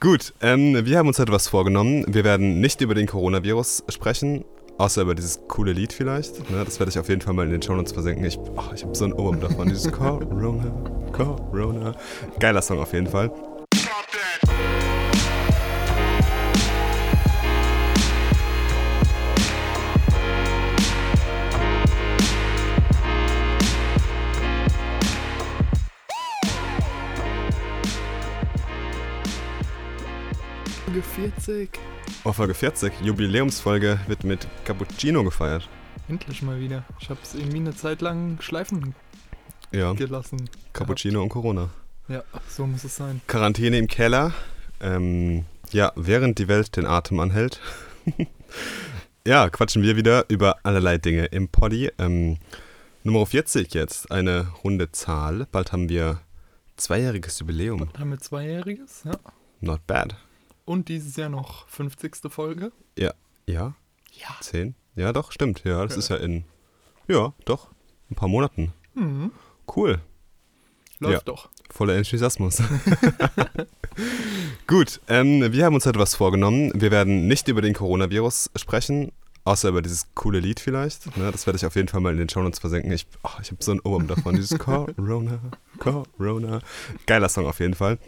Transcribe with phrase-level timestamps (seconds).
[0.00, 2.04] Gut, ähm, wir haben uns heute was vorgenommen.
[2.06, 4.44] Wir werden nicht über den Coronavirus sprechen,
[4.78, 6.48] außer über dieses coole Lied vielleicht.
[6.52, 8.24] Ne, das werde ich auf jeden Fall mal in den Shownotes versenken.
[8.24, 9.68] Ich, oh, ich habe so einen Ohrwurm davon.
[9.68, 10.72] Dieses Corona,
[11.10, 11.96] Corona.
[12.38, 13.32] Geiler Song auf jeden Fall.
[30.88, 31.70] Folge 40.
[32.24, 35.68] Oh, Folge 40, Jubiläumsfolge, wird mit Cappuccino gefeiert.
[36.08, 36.82] Endlich mal wieder.
[36.98, 38.94] Ich habe es irgendwie eine Zeit lang schleifen
[39.70, 40.48] Ja, gelassen.
[40.72, 41.68] Cappuccino und Corona.
[42.08, 43.20] Ja, so muss es sein.
[43.26, 44.32] Quarantäne im Keller.
[44.80, 47.60] Ähm, ja, während die Welt den Atem anhält.
[49.26, 51.90] ja, quatschen wir wieder über allerlei Dinge im Poddy.
[51.98, 52.38] Ähm,
[53.04, 55.46] Nummer 40 jetzt, eine runde Zahl.
[55.52, 56.22] Bald haben wir
[56.78, 57.90] zweijähriges Jubiläum.
[57.98, 59.12] Haben wir zweijähriges, ja.
[59.60, 60.16] Not bad.
[60.68, 62.30] Und dieses Jahr noch 50.
[62.30, 62.72] Folge.
[62.98, 63.14] Ja,
[63.46, 63.74] Ja.
[64.42, 64.74] 10?
[64.96, 65.62] Ja, doch, stimmt.
[65.64, 65.98] Ja, das Ja.
[65.98, 66.44] ist ja in,
[67.06, 67.68] ja, doch,
[68.10, 68.72] ein paar Monaten.
[68.94, 69.30] Mhm.
[69.74, 70.00] Cool.
[70.98, 71.48] Läuft doch.
[71.70, 72.58] Voller Enthusiasmus.
[74.66, 76.70] Gut, ähm, wir haben uns heute was vorgenommen.
[76.74, 79.12] Wir werden nicht über den Coronavirus sprechen,
[79.44, 81.16] außer über dieses coole Lied vielleicht.
[81.16, 82.92] Ne, das werde ich auf jeden Fall mal in den Shownotes versenken.
[82.92, 84.34] Ich, oh, ich habe so einen Ohrwurm davon.
[84.36, 85.38] Dieses Corona,
[85.78, 86.60] Corona.
[87.06, 87.98] Geiler Song auf jeden Fall.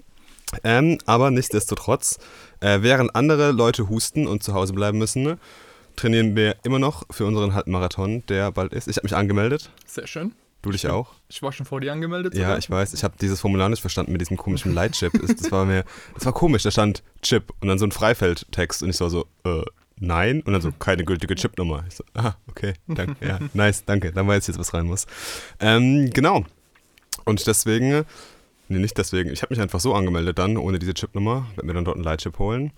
[0.65, 2.19] Ähm, aber nichtsdestotrotz,
[2.61, 5.39] äh, während andere Leute husten und zu Hause bleiben müssen, ne,
[5.97, 8.89] trainieren wir immer noch für unseren Halbmarathon, der bald ist.
[8.89, 9.71] Ich habe mich angemeldet.
[9.87, 10.33] Sehr schön.
[10.63, 11.15] Du dich auch?
[11.29, 12.35] Ich war schon vor dir angemeldet.
[12.35, 12.59] Ja, sogar.
[12.59, 12.93] ich weiß.
[12.93, 15.13] Ich habe dieses Formular nicht verstanden mit diesem komischen Leitchip.
[15.27, 15.85] Das war mir,
[16.15, 16.65] das war komisch.
[16.65, 19.63] Da stand Chip und dann so ein Freifeldtext und ich war so, äh,
[19.99, 20.43] nein.
[20.43, 21.85] Und dann so, keine gültige Chipnummer.
[21.89, 23.27] Ich so, ah, okay, danke.
[23.27, 24.13] Ja, nice, danke.
[24.13, 25.07] Dann weiß ich jetzt, was rein muss.
[25.61, 26.45] Ähm, genau.
[27.25, 28.05] Und deswegen,
[28.71, 29.31] nee, nicht deswegen.
[29.31, 31.47] Ich habe mich einfach so angemeldet dann, ohne diese Chipnummer.
[31.55, 32.73] Werde mir dann dort einen Leitchip holen.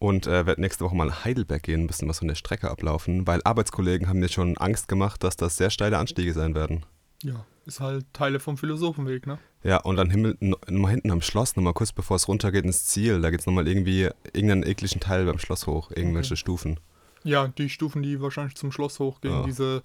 [0.00, 2.68] Und äh, werde nächste Woche mal nach Heidelberg gehen, ein bisschen was von der Strecke
[2.70, 6.84] ablaufen, weil Arbeitskollegen haben mir schon Angst gemacht, dass das sehr steile Anstiege sein werden.
[7.22, 9.38] Ja, ist halt Teile vom Philosophenweg, ne?
[9.62, 12.84] Ja, und dann Himmel, no- nochmal hinten am Schloss, nochmal kurz bevor es runtergeht ins
[12.84, 16.36] Ziel, da geht es nochmal irgendwie irgendeinen ekligen Teil beim Schloss hoch, irgendwelche Okay.
[16.40, 16.80] Stufen.
[17.22, 19.42] Ja, die Stufen, die wahrscheinlich zum Schloss hochgehen, Ja.
[19.44, 19.82] diese.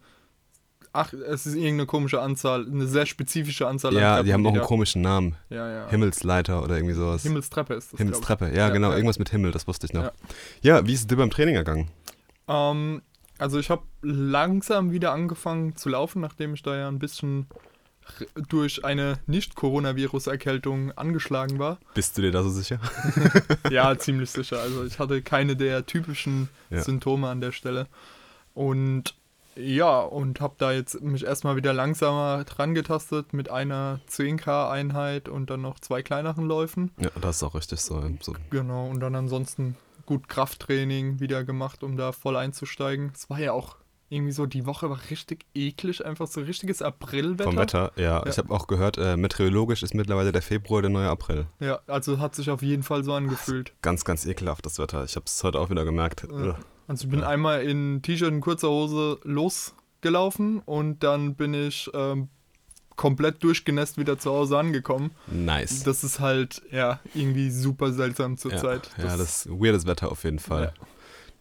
[0.92, 3.96] Ach, es ist irgendeine komische Anzahl, eine sehr spezifische Anzahl.
[3.96, 5.36] an Ja, die haben auch einen komischen Namen.
[5.50, 5.88] Ja, ja.
[5.90, 7.22] Himmelsleiter oder irgendwie sowas.
[7.24, 8.00] Himmelstreppe ist das.
[8.00, 8.96] Himmelstreppe, ja, Ja, genau, ja.
[8.96, 10.04] irgendwas mit Himmel, das wusste ich noch.
[10.04, 10.12] Ja.
[10.62, 11.90] Ja, wie ist es dir beim Training ergangen?
[12.48, 13.02] Ähm,
[13.38, 17.48] also ich habe langsam wieder angefangen zu laufen, nachdem ich da ja ein bisschen
[18.48, 21.78] durch eine Nicht-Coronavirus-Erkältung angeschlagen war.
[21.94, 22.80] Bist du dir da so sicher?
[23.70, 24.60] Ja, ziemlich sicher.
[24.60, 26.82] Also ich hatte keine der typischen Ja.
[26.82, 27.88] Symptome an der Stelle.
[28.56, 29.16] Und
[29.56, 35.50] ja, und habe da jetzt mich erstmal wieder langsamer dran getastet mit einer 10K-Einheit und
[35.50, 36.92] dann noch zwei kleineren Läufen.
[37.00, 38.02] Ja, das ist auch richtig so.
[38.22, 38.34] so.
[38.50, 43.12] Genau, und dann ansonsten gut Krafttraining wieder gemacht, um da voll einzusteigen.
[43.14, 43.76] Es war ja auch
[44.10, 47.44] irgendwie so, die Woche war richtig eklig, einfach so richtiges Aprilwetter.
[47.44, 48.04] Vom Wetter, ja.
[48.04, 48.26] Ja.
[48.26, 51.46] Ich habe auch gehört, äh, meteorologisch ist mittlerweile der Februar der neue April.
[51.60, 53.74] Ja, also hat sich auf jeden Fall so angefühlt.
[53.82, 55.04] Ganz, ganz ekelhaft, das Wetter.
[55.04, 56.28] Ich habe es heute auch wieder gemerkt.
[56.32, 56.58] Ja.
[56.90, 57.28] Also ich bin Ja.
[57.30, 62.30] einmal in T-Shirt und kurzer Hose losgelaufen und dann bin ich ähm,
[62.96, 65.12] komplett durchgenässt wieder zu Hause angekommen.
[65.28, 65.84] Nice.
[65.84, 68.58] Das ist halt, ja, irgendwie super seltsam zur ja.
[68.58, 68.90] Zeit.
[68.98, 70.74] Ja, das ist weirdes Wetter auf jeden Fall.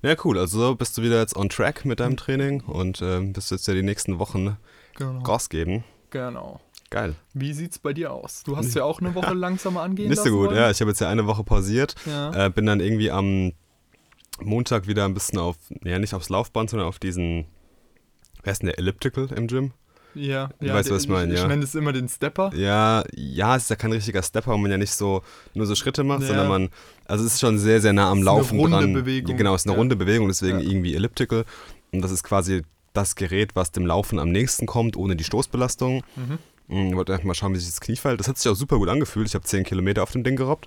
[0.03, 0.39] Ja, cool.
[0.39, 2.03] Also so bist du wieder jetzt on track mit Mhm.
[2.05, 4.57] deinem Training und ähm, wirst jetzt ja die nächsten Wochen
[4.97, 5.23] genau.
[5.23, 5.83] Gas geben.
[6.11, 6.61] genau.
[6.91, 7.17] Geil.
[7.35, 8.45] Wie sieht's bei dir aus?
[8.45, 10.57] Du hast ja auch eine Woche langsamer angehen Nicht so gut, wollen?
[10.57, 10.71] ja.
[10.71, 11.95] Ich habe jetzt ja eine Woche pausiert.
[12.07, 12.47] Ja.
[12.47, 13.53] Äh, bin dann irgendwie am
[14.41, 17.47] Montag wieder ein bisschen auf, ja nicht aufs Laufband, sondern auf diesen,
[18.43, 19.73] wer ist denn der Elliptical im Gym?
[20.15, 21.47] ja, ja, weißt, was ich meine, Ich ja.
[21.47, 22.51] nenne es immer den Stepper.
[22.55, 25.23] Ja, ja, es ist ja kein richtiger Stepper, wo man ja nicht so
[25.55, 26.29] nur so Schritte macht, Ja.
[26.29, 26.69] sondern man,
[27.05, 28.93] also es ist schon sehr, sehr nah am ist eine Laufen runde dran.
[28.95, 29.37] Bewegung.
[29.37, 29.79] Genau, es ist eine Ja.
[29.79, 31.45] runde Bewegung, deswegen irgendwie Elliptical.
[31.93, 32.63] Und das ist quasi
[32.95, 36.03] das Gerät, was dem Laufen am nächsten kommt, ohne die Stoßbelastung.
[36.17, 36.39] Mhm.
[36.91, 38.19] Ich wollte einfach mal schauen, wie sich das Knie fällt.
[38.19, 39.27] Das hat sich auch super gut angefühlt.
[39.29, 40.67] Ich habe 10 Kilometer auf dem Ding gerobbt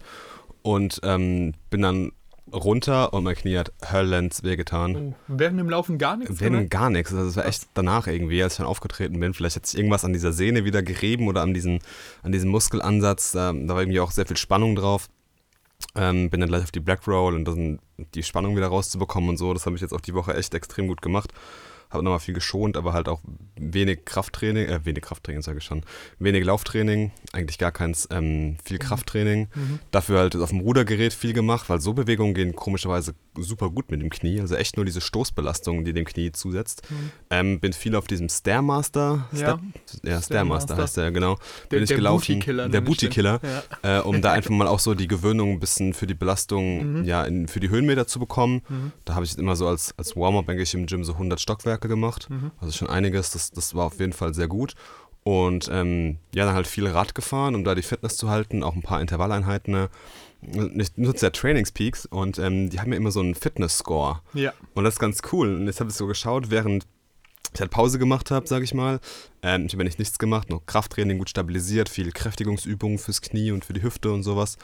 [0.62, 2.12] und ähm, bin dann
[2.54, 4.96] runter und mein Knie hat höllens wehgetan.
[4.96, 6.40] Oh, während dem Laufen gar nichts?
[6.40, 6.72] Wenn gemerkt?
[6.72, 7.14] gar nichts.
[7.14, 9.34] Also es war echt danach irgendwie, als ich dann aufgetreten bin.
[9.34, 11.80] Vielleicht hat sich irgendwas an dieser Sehne wieder gerieben oder an, diesen,
[12.24, 13.32] an diesem Muskelansatz.
[13.32, 15.08] Da, da war irgendwie auch sehr viel Spannung drauf.
[15.96, 17.80] Ähm, bin dann gleich auf die Black Roll und dann
[18.14, 19.54] die Spannung wieder rauszubekommen und so.
[19.54, 21.32] Das habe ich jetzt auch die Woche echt extrem gut gemacht.
[21.92, 23.22] Habe nochmal viel geschont, aber halt auch
[23.56, 25.84] wenig Krafttraining, äh, wenig Krafttraining sage ich schon,
[26.20, 29.50] wenig Lauftraining, eigentlich gar keins, ähm, viel Krafttraining.
[29.54, 29.80] Mhm.
[29.92, 34.02] Dafür halt auf dem Rudergerät viel gemacht, weil so Bewegungen gehen komischerweise super gut mit
[34.02, 34.40] dem Knie.
[34.42, 36.82] Also echt nur diese Stoßbelastung, die dem Knie zusetzt.
[36.90, 37.12] Mhm.
[37.30, 39.28] Ähm, bin viel auf diesem Stairmaster.
[39.34, 39.38] Ja.
[39.38, 39.60] Step,
[40.04, 41.36] ja, Stairmaster heißt der, genau.
[41.70, 42.36] Der, bin ich der gelaufen.
[42.36, 42.70] Booty-Killer.
[42.70, 43.10] der nenne ich den.
[43.10, 43.40] Booty-Killer.
[43.84, 44.00] Ja.
[44.00, 46.62] Äh, um da einfach mal auch so die Gewöhnung ein bisschen für die Belastung,
[47.02, 47.04] Mhm.
[47.06, 48.62] ja, in, für die Höhenmeter zu bekommen.
[48.70, 48.92] Mhm.
[49.06, 52.30] Da habe ich immer so als, als Warm-up eigentlich im Gym so 100 Stockwerke gemacht.
[52.30, 52.52] Mhm.
[52.60, 54.76] Also schon einiges, das, das war auf jeden Fall sehr gut.
[55.24, 58.76] Und ähm, ja, dann halt viel Rad gefahren, um da die Fitness zu halten, auch
[58.76, 59.72] ein paar Intervalleinheiten.
[59.72, 59.90] Ne?
[60.78, 64.22] Ich nutze ja Trainingspeaks und ähm, die haben ja immer so einen Fitness-Score.
[64.34, 64.54] ja.
[64.74, 65.56] Und das ist ganz cool.
[65.56, 66.88] Und jetzt habe ich so geschaut, während
[67.54, 69.00] ich halt Pause gemacht habe, sage ich mal.
[69.44, 73.52] Ähm, ich habe ja nicht nichts gemacht, nur Krafttraining gut stabilisiert, viel Kräftigungsübungen fürs Knie
[73.52, 74.58] und für die Hüfte und sowas.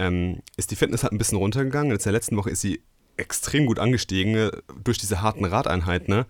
[0.00, 1.92] Ähm, ist die Fitness halt ein bisschen runtergegangen.
[1.92, 2.82] Jetzt in der letzten Woche ist sie
[3.16, 4.50] extrem gut angestiegen äh,
[4.82, 6.14] durch diese harten Radeinheiten.
[6.14, 6.26] Ne?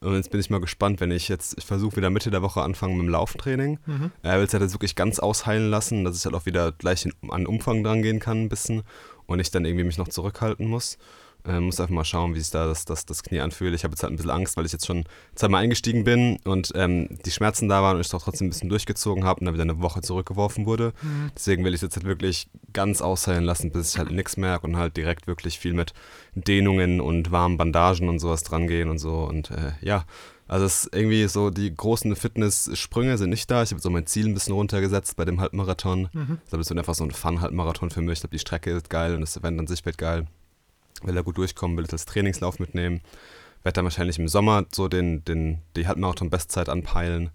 [0.00, 2.62] Und jetzt bin ich mal gespannt, wenn ich jetzt, ich versuche wieder Mitte der Woche
[2.62, 3.78] anfangen mit dem Lauftraining.
[3.84, 4.10] Mhm.
[4.22, 7.04] Er will es halt jetzt wirklich ganz ausheilen lassen, dass ich halt auch wieder gleich
[7.04, 8.82] in, an Umfang dran gehen kann ein bisschen
[9.26, 10.96] und ich dann irgendwie mich noch zurückhalten muss.
[11.46, 13.74] Ähm, muss einfach mal schauen, wie sich da das, das, das Knie anfühlt.
[13.74, 15.04] Ich habe jetzt halt ein bisschen Angst, weil ich jetzt schon
[15.34, 18.68] zweimal eingestiegen bin und ähm, die Schmerzen da waren und ich doch trotzdem ein bisschen
[18.68, 20.92] durchgezogen habe und dann wieder eine Woche zurückgeworfen wurde.
[21.02, 21.30] Mhm.
[21.34, 24.66] Deswegen will ich es jetzt halt wirklich ganz ausheilen lassen, bis ich halt nichts merke
[24.66, 25.92] und halt direkt wirklich viel mit
[26.34, 29.24] Dehnungen und warmen Bandagen und sowas dran gehen und so.
[29.24, 30.04] Und äh, ja,
[30.50, 33.62] also es ist irgendwie so, die großen Fitnesssprünge sind nicht da.
[33.62, 36.08] Ich habe so mein Ziel ein bisschen runtergesetzt bei dem Halbmarathon.
[36.12, 36.38] Mhm.
[36.42, 38.14] Ich glaube, es wird einfach so ein Fun-Halbmarathon für mich.
[38.14, 40.26] Ich glaube, die Strecke ist geil und das Event an sich wird geil.
[41.02, 43.00] Will da gut durchkommen, will das als Trainingslauf mitnehmen.
[43.62, 47.30] Werde dann wahrscheinlich im Sommer so den, den, die Halbmarathon-Bestzeit anpeilen.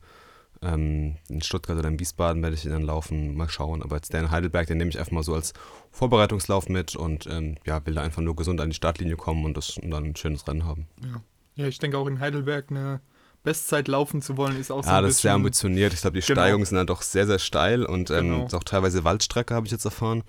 [0.62, 3.84] Ähm, in Stuttgart oder in Wiesbaden werde ich ihn dann laufen, mal schauen.
[3.84, 5.54] Aber jetzt der in Heidelberg, den nehme ich einfach mal so als
[5.92, 9.56] Vorbereitungslauf mit und ähm, ja, will da einfach nur gesund an die Startlinie kommen und,
[9.58, 10.88] das, und dann ein schönes Rennen haben.
[11.04, 11.22] Ja.
[11.64, 13.02] ja, ich denke auch in Heidelberg eine
[13.44, 15.94] Bestzeit laufen zu wollen, ist auch so Ja, ein das ist sehr ambitioniert.
[15.94, 16.42] Ich glaube, die Genau.
[16.42, 18.46] Steigungen sind dann doch sehr, sehr steil und ähm, Genau.
[18.48, 20.24] ist auch teilweise Waldstrecke, habe ich jetzt erfahren.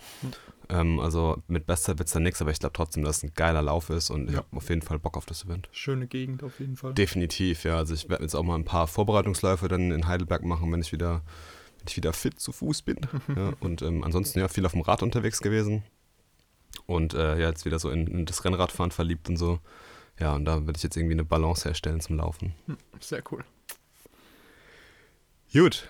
[0.70, 0.76] Hm.
[0.78, 3.32] Ähm, also mit Bestzeit wird es dann nichts, aber ich glaube trotzdem, dass es ein
[3.34, 4.38] geiler Lauf ist und ich Ja.
[4.38, 5.68] habe auf jeden Fall Bock auf das Event.
[5.72, 6.94] Schöne Gegend auf jeden Fall.
[6.94, 7.76] Definitiv, ja.
[7.76, 10.92] Also ich werde jetzt auch mal ein paar Vorbereitungsläufe dann in Heidelberg machen, wenn ich
[10.92, 11.22] wieder,
[11.78, 12.98] wenn ich wieder fit zu Fuß bin.
[13.36, 13.52] ja.
[13.60, 15.82] Und ähm, ansonsten ja viel auf dem Rad unterwegs gewesen.
[16.86, 19.60] Und äh, ja, jetzt wieder so in, in das Rennradfahren verliebt und so.
[20.18, 22.54] Ja, und da werde ich jetzt irgendwie eine Balance herstellen zum Laufen.
[23.00, 23.44] Sehr cool.
[25.52, 25.88] Gut.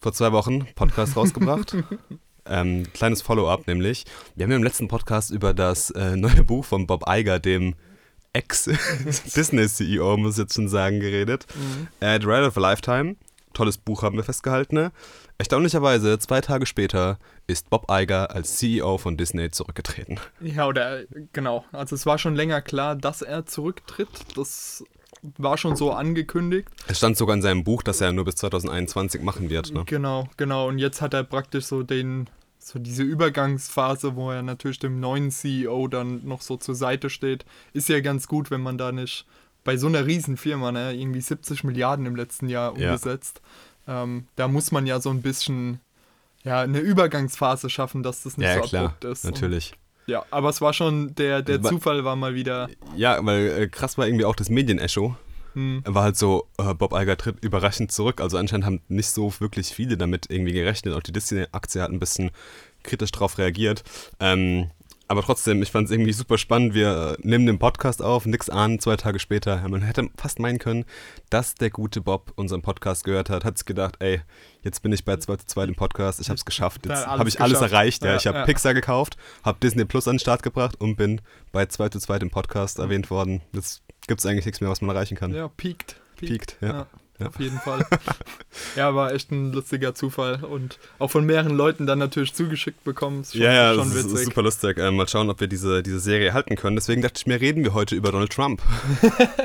[0.00, 1.76] Vor zwei Wochen Podcast rausgebracht.
[2.46, 4.04] Ähm, kleines Follow-up nämlich.
[4.34, 7.74] Wir haben ja im letzten Podcast über das äh, neue Buch von Bob Iger, dem
[8.32, 11.46] Ex-Disney-CEO, muss ich jetzt schon sagen, geredet.
[11.54, 11.88] Mhm.
[12.00, 13.16] Äh, The Ride of a Lifetime.
[13.52, 14.74] Tolles Buch haben wir festgehalten.
[14.74, 14.92] Ne?
[15.38, 20.18] Erstaunlicherweise, zwei Tage später ist Bob Iger als CEO von Disney zurückgetreten.
[20.40, 21.64] Ja, oder äh, genau.
[21.72, 24.08] Also es war schon länger klar, dass er zurücktritt.
[24.36, 24.84] Das
[25.38, 26.68] war schon so angekündigt.
[26.86, 29.72] Es stand sogar in seinem Buch, dass er nur bis 2021 machen wird.
[29.72, 29.84] Ne?
[29.86, 30.68] Genau, genau.
[30.68, 32.28] Und jetzt hat er praktisch so den,
[32.58, 37.44] so diese Übergangsphase, wo er natürlich dem neuen CEO dann noch so zur Seite steht.
[37.72, 39.26] Ist ja ganz gut, wenn man da nicht
[39.64, 42.90] bei so einer Riesenfirma, ne, irgendwie 70 Milliarden im letzten Jahr Ja.
[42.90, 43.40] umgesetzt.
[43.88, 45.80] Ähm, da muss man ja so ein bisschen
[46.42, 49.24] ja, eine Übergangsphase schaffen, dass das nicht Ja, so klar, abrupt ist.
[49.24, 49.72] natürlich.
[49.72, 52.68] Und, ja, aber es war schon, der, der Also, wa- Zufall war mal wieder.
[52.96, 55.16] Ja, weil äh, krass war irgendwie auch das Medienecho.
[55.54, 58.20] Hm, war halt so, äh, Bob Iger tritt überraschend zurück.
[58.20, 60.94] Also anscheinend haben nicht so wirklich viele damit irgendwie gerechnet.
[60.94, 62.30] Auch die Disney-Aktie hat ein bisschen
[62.82, 63.84] kritisch darauf reagiert.
[64.20, 64.70] Ähm,
[65.14, 66.74] aber trotzdem, ich fand es irgendwie super spannend.
[66.74, 69.56] Wir äh, nehmen den Podcast auf, nix ahnen, zwei Tage später.
[69.62, 70.84] Ja, man hätte fast meinen können,
[71.30, 74.20] dass der gute Bob unseren Podcast gehört hat, hat sich gedacht, ey,
[74.62, 77.18] jetzt bin ich bei 2 zu 2 im Podcast, ich habe es geschafft, jetzt alles
[77.18, 77.72] habe ich alles geschafft.
[77.72, 78.02] erreicht.
[78.02, 78.10] Ja.
[78.10, 78.44] Ja, Ich habe ja.
[78.44, 81.20] Pixar gekauft, habe Disney Plus an den Start gebracht und bin
[81.52, 83.40] bei 2 zu 2 im Podcast erwähnt worden.
[83.52, 85.32] Jetzt gibt es eigentlich nichts mehr, was man erreichen kann.
[85.34, 85.48] ja.
[86.16, 86.86] Piekt, ja.
[87.20, 87.28] Ja.
[87.28, 87.86] Auf jeden Fall.
[88.76, 93.24] ja, war echt ein lustiger Zufall und auch von mehreren Leuten dann natürlich zugeschickt bekommen.
[93.24, 94.78] Schon, ja, ja, schon das ist, super lustig.
[94.78, 96.76] Ähm, mal schauen, ob wir diese, diese Serie halten können.
[96.76, 98.62] Deswegen dachte ich mir, reden wir heute über Donald Trump.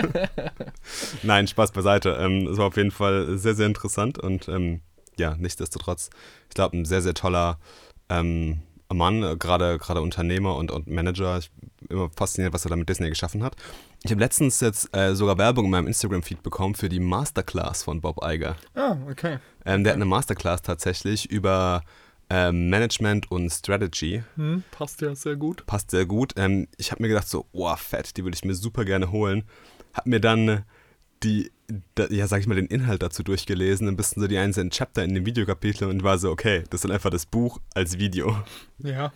[1.24, 2.18] Nein, Spaß beiseite.
[2.20, 4.82] Ähm, Es war auf jeden Fall sehr, sehr interessant und ähm,
[5.18, 6.10] ja, nichtsdestotrotz,
[6.48, 7.60] ich glaube, ein sehr, sehr toller
[8.10, 8.60] ähm,
[8.94, 11.38] Mann, äh, gerade gerade Unternehmer und, und Manager.
[11.38, 13.56] Ich bin immer fasziniert, was er da mit Disney geschaffen hat.
[14.04, 18.02] Ich habe letztens jetzt äh, sogar Werbung in meinem Instagram-Feed bekommen für die Masterclass von
[18.02, 18.56] Bob Iger.
[18.76, 19.40] Ah, okay.
[19.66, 21.84] Ähm, der hat eine Masterclass tatsächlich über
[22.30, 24.24] ähm, Management und Strategy.
[24.36, 25.66] Hm, passt ja sehr gut.
[25.66, 26.34] Passt sehr gut.
[26.38, 29.44] Ähm, ich habe mir gedacht, so, oh, fett, die würde ich mir super gerne holen.
[29.94, 30.64] Hab mir dann
[31.24, 31.52] die,
[31.96, 35.04] da, ja, sag ich mal, den Inhalt dazu durchgelesen, ein bisschen so die einzelnen Chapter
[35.04, 38.36] in dem Videokapitel und war so, okay, das ist dann einfach das Buch als Video.
[38.80, 39.12] Ja.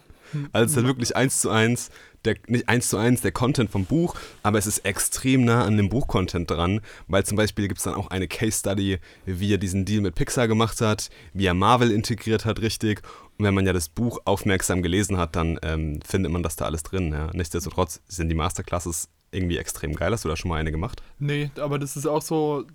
[0.51, 1.89] Also es ist halt wirklich eins zu eins,
[2.25, 5.77] der, nicht eins zu eins der Content vom Buch, aber es ist extrem nah an
[5.77, 9.85] dem Buch-Content dran, weil zum Beispiel gibt es dann auch eine Case-Study, wie er diesen
[9.85, 13.01] Deal mit Pixar gemacht hat, wie er Marvel integriert hat richtig.
[13.37, 16.65] Und wenn man ja das Buch aufmerksam gelesen hat, dann ähm, findet man das da
[16.65, 17.11] alles drin.
[17.11, 17.29] Ja.
[17.33, 20.11] Nichtsdestotrotz sind die Masterclasses irgendwie extrem geil.
[20.11, 21.01] Hast du da schon mal eine gemacht?
[21.19, 22.65] Nee, aber das ist auch so,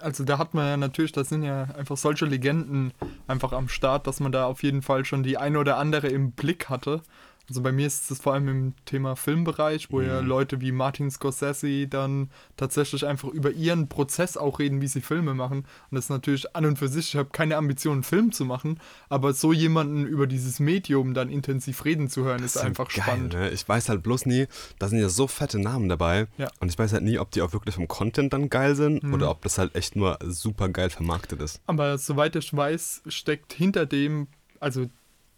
[0.00, 2.92] also da hat man ja natürlich, das sind ja einfach solche Legenden
[3.26, 6.32] einfach am Start, dass man da auf jeden Fall schon die eine oder andere im
[6.32, 7.02] Blick hatte.
[7.48, 11.10] Also bei mir ist es vor allem im Thema Filmbereich, wo ja Leute wie Martin
[11.10, 15.60] Scorsese dann tatsächlich einfach über ihren Prozess auch reden, wie sie Filme machen.
[15.90, 18.44] Und das ist natürlich an und für sich, ich habe keine Ambition, einen Film zu
[18.44, 18.78] machen,
[19.08, 23.02] aber so jemanden über dieses Medium dann intensiv reden zu hören, ist, halt einfach geil,
[23.02, 23.32] spannend.
[23.32, 23.50] Ne?
[23.50, 24.46] Ich weiß halt bloß nie,
[24.78, 26.26] da sind ja so fette Namen dabei.
[26.36, 26.48] Ja.
[26.60, 29.14] Und ich weiß halt nie, ob die auch wirklich vom Content dann geil sind Mhm.
[29.14, 31.60] oder ob das halt echt nur super geil vermarktet ist.
[31.66, 34.26] Aber soweit ich weiß, steckt hinter dem,
[34.60, 34.86] also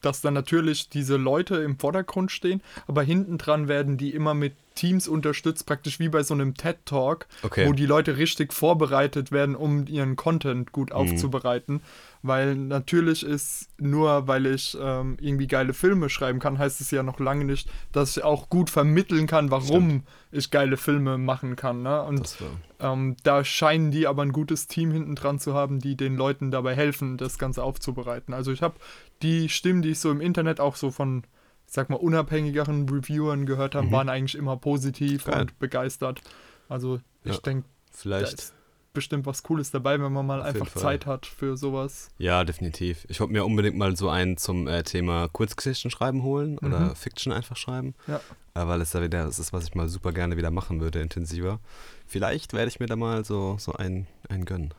[0.00, 4.54] dass dann natürlich diese Leute im Vordergrund stehen, aber hinten dran werden die immer mit
[4.74, 7.66] Teams unterstützt, praktisch wie bei so einem TED-Talk, Okay.
[7.66, 11.82] wo die Leute richtig vorbereitet werden, um ihren Content gut aufzubereiten.
[12.22, 17.02] Weil natürlich ist, nur weil ich ähm, irgendwie geile Filme schreiben kann, heißt es ja
[17.02, 21.82] noch lange nicht, dass ich auch gut vermitteln kann, warum ich geile Filme machen kann.
[21.82, 22.02] Ne?
[22.02, 22.36] Und
[22.78, 26.50] ähm, da scheinen die aber ein gutes Team hinten dran zu haben, die den Leuten
[26.50, 28.34] dabei helfen, das Ganze aufzubereiten.
[28.34, 28.74] Also ich habe
[29.22, 31.24] die Stimmen, die ich so im Internet auch so von,
[31.66, 35.40] ich sag mal, unabhängigeren Reviewern gehört habe, waren eigentlich immer positiv Geil.
[35.40, 36.20] und begeistert.
[36.68, 37.40] Also ich Ja.
[37.40, 38.52] denke, vielleicht.
[38.92, 40.68] Bestimmt was Cooles dabei, wenn man mal Auf einfach.
[40.74, 42.08] Zeit hat für sowas.
[42.18, 43.06] Ja, definitiv.
[43.08, 46.96] Ich wollte mir unbedingt mal so einen zum äh, Thema Kurzgeschichten schreiben holen oder Mhm.
[46.96, 47.94] Fiction einfach schreiben.
[48.06, 48.20] Ja.
[48.54, 51.00] Äh, weil es da wieder, das ist, was ich mal super gerne wieder machen würde,
[51.00, 51.60] intensiver.
[52.06, 54.74] Vielleicht werde ich mir da mal so, so einen, einen gönnen.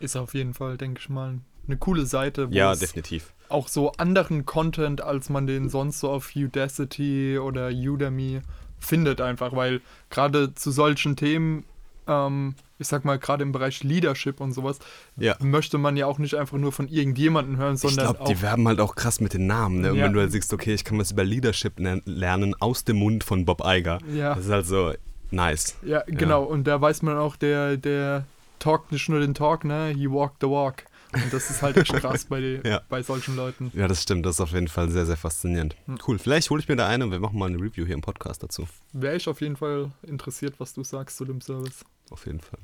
[0.00, 3.32] Ist auf jeden Fall, denke ich mal, eine coole Seite, wo Ja, definitiv.
[3.48, 8.40] auch so anderen Content, als man den sonst so auf Udacity oder Udemy
[8.78, 9.80] findet, einfach, weil
[10.10, 11.64] gerade zu solchen Themen,
[12.06, 14.78] ähm, ich sag mal, gerade im Bereich Leadership und sowas,
[15.16, 15.36] Ja.
[15.40, 18.28] möchte man ja auch nicht einfach nur von irgendjemandem hören, Ich sondern glaube, auch.
[18.28, 19.82] die werben halt auch krass mit den Namen.
[19.82, 19.92] Ne?
[19.92, 20.06] Und Ja.
[20.06, 23.22] wenn du halt siehst, okay, ich kann was über Leadership ler- lernen aus dem Mund
[23.22, 23.98] von Bob Iger.
[24.12, 24.34] Ja.
[24.34, 24.92] Das ist halt so
[25.30, 25.76] nice.
[25.84, 28.24] ja, genau, und da weiß man auch, der, der
[28.58, 29.88] talkt nicht nur den Talk, ne?
[29.96, 30.84] He walked the walk.
[31.12, 32.82] Und das ist halt echt krass bei, die, Ja.
[32.88, 33.72] bei solchen Leuten.
[33.74, 34.24] Ja, das stimmt.
[34.26, 35.74] Das ist auf jeden Fall sehr, sehr faszinierend.
[35.86, 35.98] Hm.
[36.06, 36.20] Cool.
[36.20, 38.44] Vielleicht hole ich mir da eine und wir machen mal eine Review hier im Podcast
[38.44, 38.68] dazu.
[38.92, 41.84] Wäre ich auf jeden Fall interessiert, was du sagst zu dem Service.
[42.10, 42.58] Auf jeden Fall.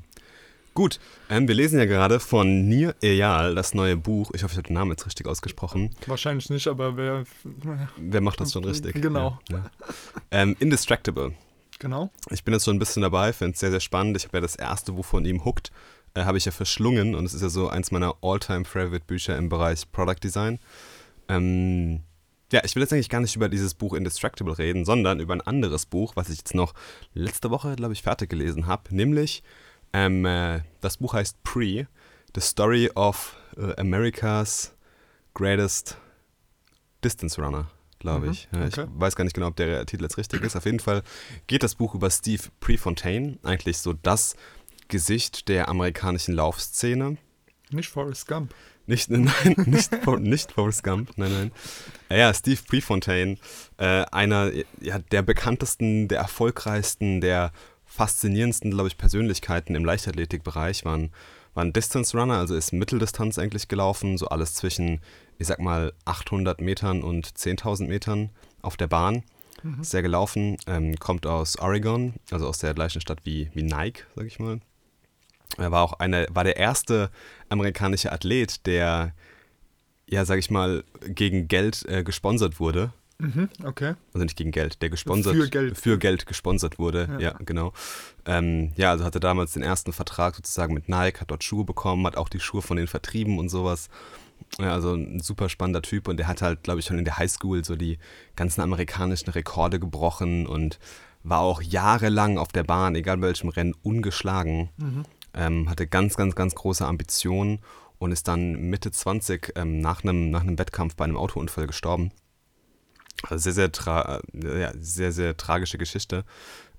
[0.74, 1.00] Gut,
[1.30, 4.30] ähm, wir lesen ja gerade von Nir Eyal das neue Buch.
[4.34, 5.96] Ich hoffe, ich habe den Namen jetzt richtig ausgesprochen.
[6.06, 7.24] Wahrscheinlich nicht, aber wer.
[7.96, 9.00] Wer macht das schon richtig?
[9.00, 9.38] Genau.
[9.48, 9.70] Ja, ja.
[10.30, 11.32] Ähm, Indistractable.
[11.78, 12.10] Genau.
[12.30, 14.18] Ich bin jetzt schon ein bisschen dabei, finde es sehr, sehr spannend.
[14.18, 15.72] Ich habe ja das erste Buch von ihm, Hooked,
[16.12, 19.90] äh, habe ich ja verschlungen und es ist ja so eins meiner All-Time-Favorite-Bücher im Bereich
[19.92, 20.58] Product Design.
[21.28, 22.00] Ähm,
[22.52, 25.40] ja, ich will jetzt eigentlich gar nicht über dieses Buch Indistractable reden, sondern über ein
[25.40, 26.74] anderes Buch, was ich jetzt noch
[27.14, 29.42] letzte Woche, glaube ich, fertig gelesen habe, nämlich
[29.92, 31.86] ähm, äh, das Buch heißt Pre,
[32.34, 34.74] The Story of äh, America's
[35.34, 35.96] Greatest
[37.04, 38.48] Distance Runner, glaube Mhm, ich.
[38.52, 38.86] Ja, okay.
[38.94, 40.56] Ich weiß gar nicht genau, ob der Titel jetzt richtig ist.
[40.56, 41.02] Auf jeden Fall
[41.46, 44.36] geht das Buch über Steve Prefontaine, eigentlich so das
[44.88, 47.16] Gesicht der amerikanischen Laufszene.
[47.70, 48.54] Nicht Forrest Gump.
[48.86, 51.52] Nicht, nein, nicht, nicht Forrest Gump, nein, nein.
[52.10, 53.36] Ja, Steve Prefontaine,
[53.78, 57.52] äh, einer ja, der bekanntesten, der erfolgreichsten, der
[57.84, 61.10] faszinierendsten, glaube ich, Persönlichkeiten im Leichtathletikbereich waren,
[61.54, 65.00] waren Distance Runner, also ist Mitteldistanz eigentlich gelaufen, so alles zwischen,
[65.38, 68.30] ich sag mal, 800 Metern und 10.000 Metern
[68.62, 69.24] auf der Bahn.
[69.80, 74.04] Ist sehr gelaufen, ähm, kommt aus Oregon, also aus der gleichen Stadt wie, wie Nike,
[74.14, 74.60] sag ich mal.
[75.58, 77.10] Er war auch eine, war der erste
[77.48, 79.12] amerikanische Athlet, der,
[80.08, 82.92] ja, sag ich mal, gegen Geld äh, gesponsert wurde.
[83.18, 83.94] Mhm, okay.
[84.12, 85.78] Also nicht gegen Geld, der gesponsert Für Geld.
[85.78, 87.08] für Geld gesponsert wurde.
[87.12, 87.38] Ja, Ja.
[87.44, 87.72] genau.
[88.26, 92.06] Ähm, ja, also hatte damals den ersten Vertrag sozusagen mit Nike, hat dort Schuhe bekommen,
[92.06, 93.88] hat auch die Schuhe von denen vertrieben und sowas.
[94.58, 97.16] Ja, also ein super spannender Typ und der hat halt, glaube ich, schon in der
[97.16, 97.98] Highschool so die
[98.36, 100.78] ganzen amerikanischen Rekorde gebrochen und
[101.22, 104.68] war auch jahrelang auf der Bahn, egal bei welchem Rennen, ungeschlagen.
[105.36, 107.60] Ähm, hatte ganz, ganz, ganz große Ambitionen
[107.98, 112.10] und ist dann Mitte 20 ähm, nach, einem, nach Wettkampf bei einem Autounfall gestorben.
[113.22, 116.24] Also sehr, sehr, tra ja, sehr, sehr tragische Geschichte.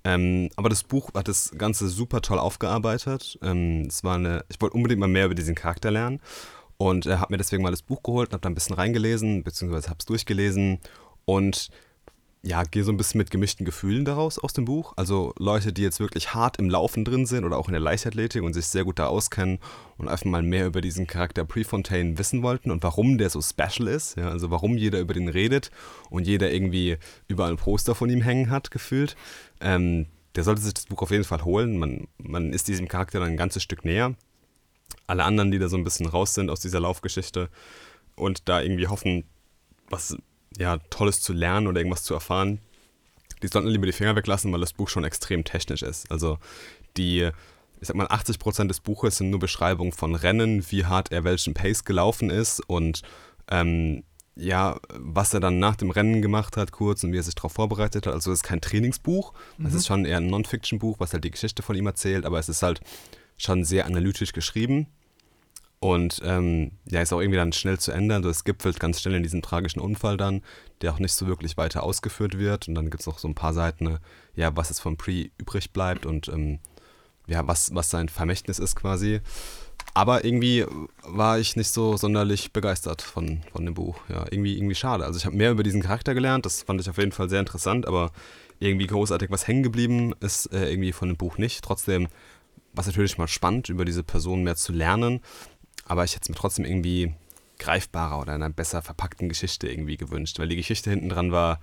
[0.04, 3.38] Ähm, aber das Buch hat das Ganze super toll aufgearbeitet.
[3.42, 6.20] Ähm, es war eine, ich wollte unbedingt mal mehr über diesen Charakter lernen
[6.76, 9.42] und äh, habe mir deswegen mal das Buch geholt und habe da ein bisschen reingelesen,
[9.42, 10.78] beziehungsweise habe es durchgelesen
[11.24, 11.70] und
[12.42, 14.92] ja, gehe so ein bisschen mit gemischten Gefühlen daraus aus dem Buch.
[14.96, 18.42] Also Leute, die jetzt wirklich hart im Laufen drin sind oder auch in der Leichtathletik
[18.42, 19.58] und sich sehr gut da auskennen
[19.96, 23.88] und einfach mal mehr über diesen Charakter Prefontaine wissen wollten und warum der so special
[23.88, 24.16] ist.
[24.16, 25.72] Ja, also warum jeder über den redet
[26.10, 29.16] und jeder irgendwie überall ein Poster von ihm hängen hat, gefühlt.
[29.60, 31.78] Ähm, der sollte sich das Buch auf jeden Fall holen.
[31.78, 34.14] Man, man ist diesem Charakter dann ein ganzes Stück näher.
[35.08, 37.48] Alle anderen, die da so ein bisschen raus sind aus dieser Laufgeschichte
[38.14, 39.24] und da irgendwie hoffen,
[39.90, 40.16] was
[40.58, 42.60] ja, Tolles zu lernen oder irgendwas zu erfahren,
[43.42, 46.10] die sollten lieber die Finger weglassen, weil das Buch schon extrem technisch ist.
[46.10, 46.38] Also
[46.96, 47.30] die,
[47.80, 51.54] ich sag mal, 80% des Buches sind nur Beschreibungen von Rennen, wie hart er welchen
[51.54, 53.02] Pace gelaufen ist und
[53.50, 54.02] ähm,
[54.34, 57.52] ja, was er dann nach dem Rennen gemacht hat, kurz und wie er sich darauf
[57.52, 58.14] vorbereitet hat.
[58.14, 59.66] Also es ist kein Trainingsbuch, mhm.
[59.66, 62.48] es ist schon eher ein Non-Fiction-Buch, was halt die Geschichte von ihm erzählt, aber es
[62.48, 62.80] ist halt
[63.36, 64.88] schon sehr analytisch geschrieben
[65.80, 67.92] und ähm, ja, ist auch irgendwie dann schnell zu.
[67.92, 70.42] Also es gipfelt ganz schnell in diesem tragischen Unfall dann,
[70.82, 72.66] der auch nicht so wirklich weiter ausgeführt wird.
[72.68, 74.00] Und dann gibt es noch so ein paar Seiten, ne,
[74.34, 76.58] ja, was es vom Pre übrig bleibt und ähm,
[77.28, 79.20] ja, was, was sein Vermächtnis ist quasi.
[79.94, 80.64] Aber irgendwie
[81.02, 83.98] war ich nicht so sonderlich begeistert von, von dem Buch.
[84.08, 85.04] Ja, irgendwie, irgendwie schade.
[85.04, 87.40] Also ich habe mehr über diesen Charakter gelernt, das fand ich auf jeden Fall sehr
[87.40, 88.10] interessant, aber
[88.58, 91.62] irgendwie großartig was hängen geblieben ist äh, irgendwie von dem Buch nicht.
[91.62, 92.08] Trotzdem
[92.72, 95.20] war es natürlich mal spannend, über diese Person mehr zu lernen.
[95.88, 97.14] Aber ich hätte es mir trotzdem irgendwie
[97.58, 101.60] greifbarer oder einer besser verpackten Geschichte irgendwie gewünscht, weil die Geschichte hinten dran war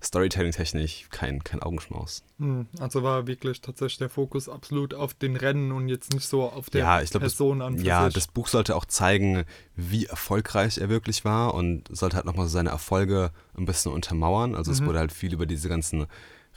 [0.00, 2.22] Storytelling-technisch kein, kein Augenschmaus.
[2.38, 6.44] Hm, also war wirklich tatsächlich der Fokus absolut auf den Rennen und jetzt nicht so
[6.44, 7.78] auf der ja, glaub, Person das, an.
[7.78, 8.14] Ja, sich.
[8.14, 9.44] das Buch sollte auch zeigen,
[9.74, 14.54] wie erfolgreich er wirklich war und sollte halt nochmal so seine Erfolge ein bisschen untermauern.
[14.54, 14.76] Also mhm.
[14.76, 16.06] es wurde halt viel über diese ganzen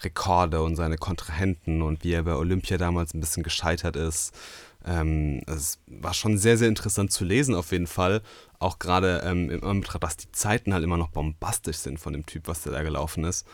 [0.04, 4.36] Rekorde und seine Kontrahenten und wie er bei Olympia damals ein bisschen gescheitert ist
[4.86, 8.22] ähm, es war schon sehr, sehr interessant zu lesen, auf jeden Fall.
[8.60, 12.26] Auch gerade ähm, im Anbetracht, dass die Zeiten halt immer noch bombastisch sind von dem
[12.26, 13.46] Typ, was der da gelaufen ist.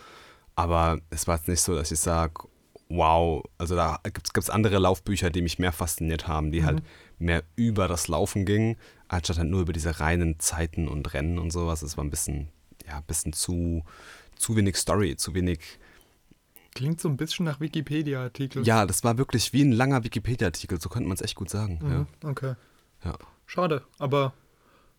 [0.54, 2.48] Aber es war jetzt nicht so, dass ich sage,
[2.88, 6.82] wow, also da gibt es andere Laufbücher, die mich mehr fasziniert haben, die halt mhm.
[6.82, 8.76] halt mehr über das Laufen gingen,
[9.08, 11.82] anstatt halt nur über diese reinen Zeiten und Rennen und sowas.
[11.82, 12.48] Es war ein bisschen,
[12.86, 13.84] ja, ein bisschen zu,
[14.36, 15.60] zu wenig Story, zu wenig
[16.78, 18.64] Klingt so ein bisschen nach Wikipedia-Artikel.
[18.64, 21.80] Ja, das war wirklich wie ein langer Wikipedia-Artikel, so könnte man es echt gut sagen.
[21.82, 22.30] Mhm, ja.
[22.30, 22.54] Okay.
[23.04, 23.18] Ja.
[23.46, 24.32] Schade, aber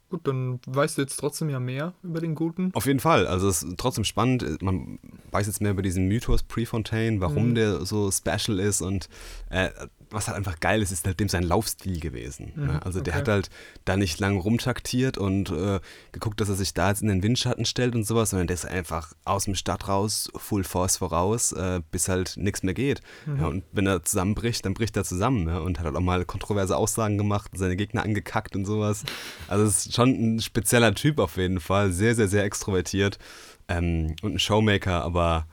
[0.09, 2.71] gut, dann weißt du jetzt trotzdem ja mehr über den Guten.
[2.73, 4.61] Auf jeden Fall, also es ist trotzdem spannend.
[4.61, 4.99] Man
[5.31, 7.55] weiß jetzt mehr über diesen Mythos Prefontaine, warum mhm.
[7.55, 9.07] der so special ist und
[9.49, 9.69] äh,
[10.11, 12.51] was halt einfach geil ist, ist halt dem sein Laufstil gewesen.
[12.55, 12.85] Mhm, ne?
[12.85, 13.49] Also der hat halt
[13.85, 15.79] da nicht lang rumtaktiert und äh,
[16.11, 18.65] geguckt, dass er sich da jetzt in den Windschatten stellt und sowas, sondern der ist
[18.65, 23.01] einfach aus dem Start raus, Full Force voraus, äh, bis halt nichts mehr geht.
[23.25, 23.39] Mhm.
[23.39, 25.61] Ja, und wenn er zusammenbricht, dann bricht er zusammen ne?
[25.61, 29.03] und hat halt auch mal kontroverse Aussagen gemacht, seine Gegner angekackt und sowas.
[29.47, 33.19] Also es ist schon ein spezieller Typ auf jeden Fall, sehr, sehr, sehr extrovertiert
[33.67, 35.45] ähm, und ein Showmaker, aber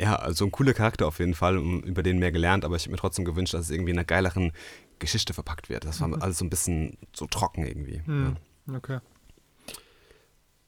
[0.00, 2.92] ja, also ein cooler Charakter auf jeden Fall, über den mehr gelernt, aber ich habe
[2.92, 4.52] mir trotzdem gewünscht, dass es irgendwie in einer geileren
[4.98, 5.84] Geschichte verpackt wird.
[5.84, 6.22] Das war mhm.
[6.22, 8.02] alles so ein bisschen so trocken irgendwie.
[8.06, 8.36] Mhm.
[8.66, 8.76] Ja.
[8.76, 8.98] Okay.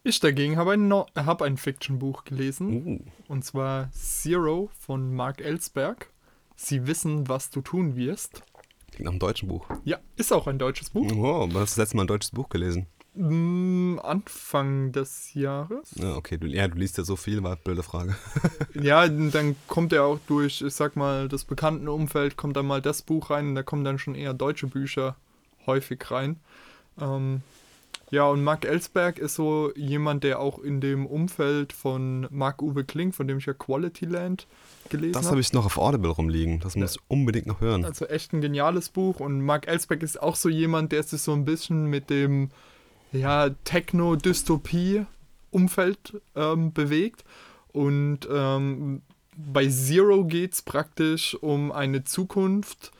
[0.03, 2.73] Ich dagegen habe ein, no hab ein Fiction-Buch gelesen.
[2.73, 2.99] Uh.
[3.29, 6.11] Und zwar Zero von Mark Ellsberg.
[6.57, 8.43] Sie wissen, was du tun wirst.
[8.91, 9.67] Klingt nach einem deutschen Buch.
[9.85, 11.11] Ja, ist auch ein deutsches Buch.
[11.15, 12.87] Wow, wann hast du das letzte Mal ein deutsches Buch gelesen?
[13.15, 15.91] Mm, Anfang des Jahres.
[15.97, 18.17] Ja, okay, du, ja, du liest ja so viel, war eine blöde Frage.
[18.75, 22.81] ja, dann kommt ja auch durch, ich sag mal, das bekannten Umfeld, kommt dann mal
[22.81, 25.17] das Buch rein, da kommen dann schon eher deutsche Bücher
[25.67, 26.37] häufig rein.
[27.01, 27.43] Ähm,
[28.11, 33.13] ja, und Mark Ellsberg ist so jemand, der auch in dem Umfeld von Marc-Uwe Kling,
[33.13, 34.49] von dem ich ja Quality Land
[34.89, 35.23] gelesen habe.
[35.23, 36.59] Das habe ich noch auf Audible rumliegen.
[36.59, 37.85] Das muss ich unbedingt noch hören.
[37.85, 39.21] Also echt ein geniales Buch.
[39.21, 42.51] Und Mark Ellsberg ist auch so jemand, der sich so ein bisschen mit dem
[43.13, 47.25] ja, Techno-Dystopie-Umfeld ähm, bewegt.
[47.73, 49.03] Und ähm,
[49.37, 52.93] bei Zero geht es praktisch um eine Zukunft,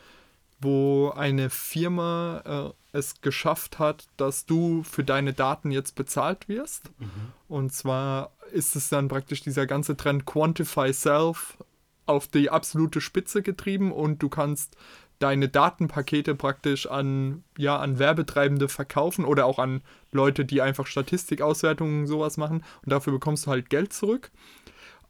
[0.59, 6.91] wo eine Firma äh, es geschafft hat, dass du für deine Daten jetzt bezahlt wirst.
[6.99, 7.31] Mhm.
[7.47, 11.57] Und zwar ist es dann praktisch dieser ganze Trend Quantify Self
[12.05, 14.75] auf die absolute Spitze getrieben und du kannst
[15.21, 19.81] deine Datenpakete praktisch an, ja, an Werbetreibende verkaufen oder auch an
[20.11, 24.31] Leute, die einfach Statistikauswertungen und sowas machen und dafür bekommst du halt Geld zurück.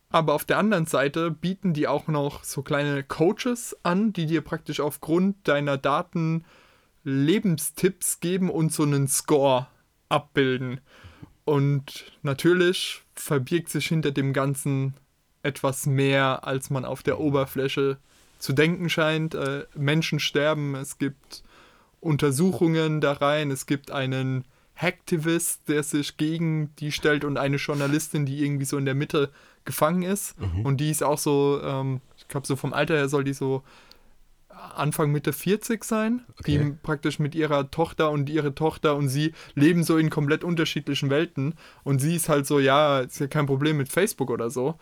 [0.10, 4.42] Aber auf der anderen Seite bieten die auch noch so kleine Coaches an, die dir
[4.42, 6.44] praktisch aufgrund deiner Daten
[7.04, 9.68] Lebenstipps geben und so einen Score
[10.10, 10.82] abbilden.
[11.46, 14.96] Und natürlich verbirgt sich hinter dem Ganzen
[15.44, 17.98] etwas mehr, als man auf der Oberfläche
[18.42, 19.36] zu denken scheint.
[19.36, 21.44] Äh, Menschen sterben, es gibt
[22.02, 24.44] Untersuchungen da rein, es gibt einen
[24.76, 29.30] Hacktivist, der sich gegen die stellt und eine Journalistin, die irgendwie so in der Mitte
[29.64, 30.36] gefangen ist.
[30.64, 33.62] Und die ist auch so, ähm, ich glaube, so vom Alter her soll die so
[34.76, 36.58] Anfang Mitte 40 sein, Okay.
[36.58, 41.10] die praktisch mit ihrer Tochter und ihre Tochter und sie leben so in komplett unterschiedlichen
[41.10, 44.76] Welten und sie ist halt so, ja, ist ja kein Problem mit Facebook oder so,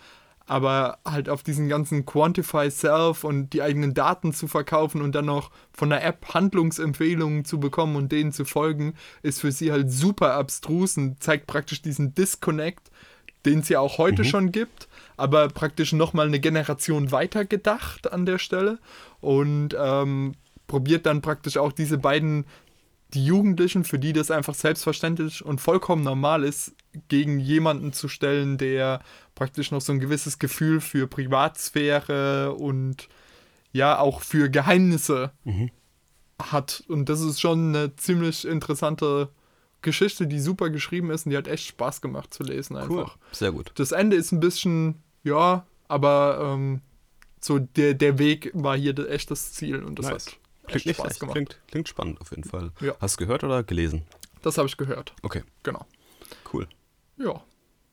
[0.49, 5.25] aber halt auf diesen ganzen Quantify Self und die eigenen Daten zu verkaufen und dann
[5.25, 9.91] noch von der App Handlungsempfehlungen zu bekommen und denen zu folgen, ist für sie halt
[9.91, 12.89] super abstrus und zeigt praktisch diesen Disconnect,
[13.45, 18.25] den es ja auch heute schon gibt, aber praktisch nochmal eine Generation weiter gedacht an
[18.25, 18.79] der Stelle
[19.21, 20.33] und ähm,
[20.65, 22.45] probiert dann praktisch auch diese beiden,
[23.13, 26.73] die Jugendlichen, für die das einfach selbstverständlich und vollkommen normal ist,
[27.07, 29.01] gegen jemanden zu stellen, der
[29.39, 33.07] praktisch noch so ein gewisses Gefühl für Privatsphäre und
[33.71, 35.31] ja auch für Geheimnisse
[36.41, 36.83] hat.
[36.87, 39.29] Und das ist schon eine ziemlich interessante
[39.81, 43.17] Geschichte, die super geschrieben ist und die hat echt Spaß gemacht zu lesen einfach.
[43.31, 43.71] Sehr gut.
[43.75, 46.81] Das Ende ist ein bisschen, ja, aber ähm,
[47.39, 50.25] so der, der Weg war hier echt das Ziel und das Nice.
[50.25, 51.19] hat Klingt echt Spaß schlecht.
[51.21, 51.33] gemacht.
[51.35, 52.71] Klingt, klingt spannend auf jeden Fall.
[52.81, 52.93] Ja.
[52.99, 54.03] Hast du gehört oder gelesen?
[54.41, 55.85] Das habe ich gehört, Okay, genau.
[56.53, 56.67] cool.
[57.17, 57.41] Ja,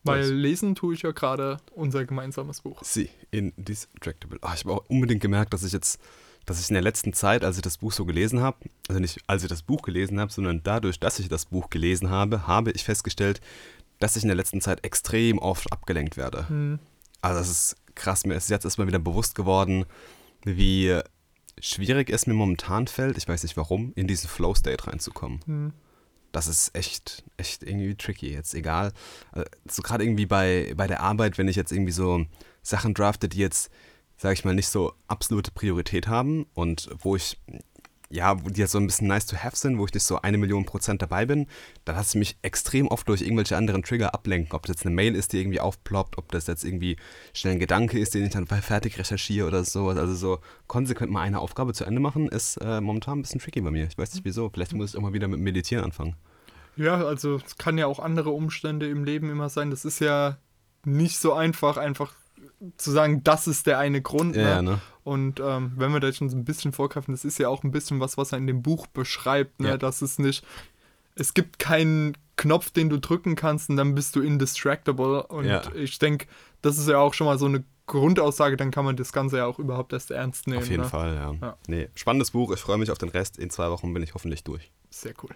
[0.06, 0.30] weil Nice.
[0.30, 2.82] lesen tue ich ja gerade unser gemeinsames Buch.
[2.82, 4.38] Sie, Indestructible.
[4.42, 6.00] Ah, ich habe auch unbedingt gemerkt, dass ich jetzt,
[6.44, 9.20] dass ich in der letzten Zeit, als ich das Buch so gelesen habe, also nicht
[9.26, 12.70] als ich das Buch gelesen habe, sondern dadurch, dass ich das Buch gelesen habe, habe
[12.72, 13.40] ich festgestellt,
[13.98, 16.48] dass ich in der letzten Zeit extrem oft abgelenkt werde.
[16.48, 16.78] Hm.
[17.22, 18.26] Also das ist krass.
[18.26, 19.86] Mir ist jetzt erstmal wieder bewusst geworden,
[20.44, 21.00] wie
[21.60, 25.40] schwierig es mir momentan fällt, ich weiß nicht warum, in diesen Flow-State reinzukommen.
[25.46, 25.72] Hm.
[26.32, 28.92] Das ist echt, echt irgendwie tricky jetzt, egal.
[29.34, 32.26] äh, So gerade irgendwie bei, bei der Arbeit, wenn ich jetzt irgendwie so
[32.62, 33.70] Sachen drafte, die jetzt,
[34.16, 37.38] sage ich mal, nicht so absolute Priorität haben und wo ich,
[38.08, 40.20] ja, wo die jetzt so ein bisschen nice to have sind, wo ich nicht so
[40.20, 41.46] eine Million Prozent dabei bin,
[41.84, 44.54] dann lasse ich mich extrem oft durch irgendwelche anderen Trigger ablenken.
[44.54, 46.96] Ob das jetzt eine Mail ist, die irgendwie aufploppt, ob das jetzt irgendwie
[47.34, 49.88] schnell ein Gedanke ist, den ich dann fertig recherchiere oder so.
[49.88, 53.60] Also so konsequent mal eine Aufgabe zu Ende machen, ist äh, momentan ein bisschen tricky
[53.60, 53.86] bei mir.
[53.86, 54.50] Ich weiß nicht wieso.
[54.50, 56.14] Vielleicht muss ich auch mal wieder mit Meditieren anfangen.
[56.76, 59.70] Ja, also es kann ja auch andere Umstände im Leben immer sein.
[59.70, 60.36] Das ist ja
[60.84, 62.12] nicht so einfach, einfach
[62.76, 64.36] zu sagen, das ist der eine Grund.
[64.36, 64.72] Ja, ne?
[64.72, 64.80] ne?
[65.04, 67.70] Und ähm, wenn wir da schon so ein bisschen vorgreifen, das ist ja auch ein
[67.70, 69.68] bisschen was, was er in dem Buch beschreibt, ne?
[69.68, 69.76] Ja.
[69.76, 70.44] dass es nicht,
[71.14, 75.26] es gibt keinen Knopf, den du drücken kannst und dann bist du indistractable.
[75.28, 75.62] Und Ja.
[75.74, 76.26] ich denke,
[76.62, 79.46] das ist ja auch schon mal so eine Grundaussage, dann kann man das Ganze ja
[79.46, 80.58] auch überhaupt erst ernst nehmen.
[80.58, 80.88] Auf jeden ne?
[80.88, 81.32] Fall, ja.
[81.40, 81.56] Ja.
[81.68, 82.52] Nee, spannendes Buch.
[82.52, 83.38] Ich freue mich auf den Rest.
[83.38, 84.72] In zwei Wochen bin ich hoffentlich durch.
[84.90, 85.30] Sehr cool.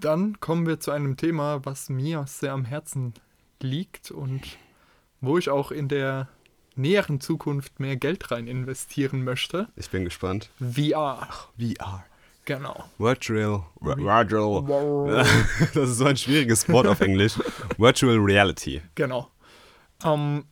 [0.00, 3.14] Dann kommen wir zu einem Thema, was mir sehr am Herzen
[3.60, 4.40] liegt und
[5.22, 6.28] wo ich auch in der
[6.76, 9.68] näheren Zukunft mehr Geld rein investieren möchte.
[9.76, 10.50] Ich bin gespannt.
[10.58, 11.28] VR.
[11.58, 12.04] VR.
[12.44, 12.84] Genau.
[12.98, 13.62] Virtual.
[13.80, 14.66] Virtual.
[14.66, 15.26] Wow.
[15.74, 17.34] Das ist so ein schwieriges Wort auf Englisch.
[17.78, 18.82] Virtual Reality.
[18.96, 19.30] Genau.
[20.04, 20.44] Ähm,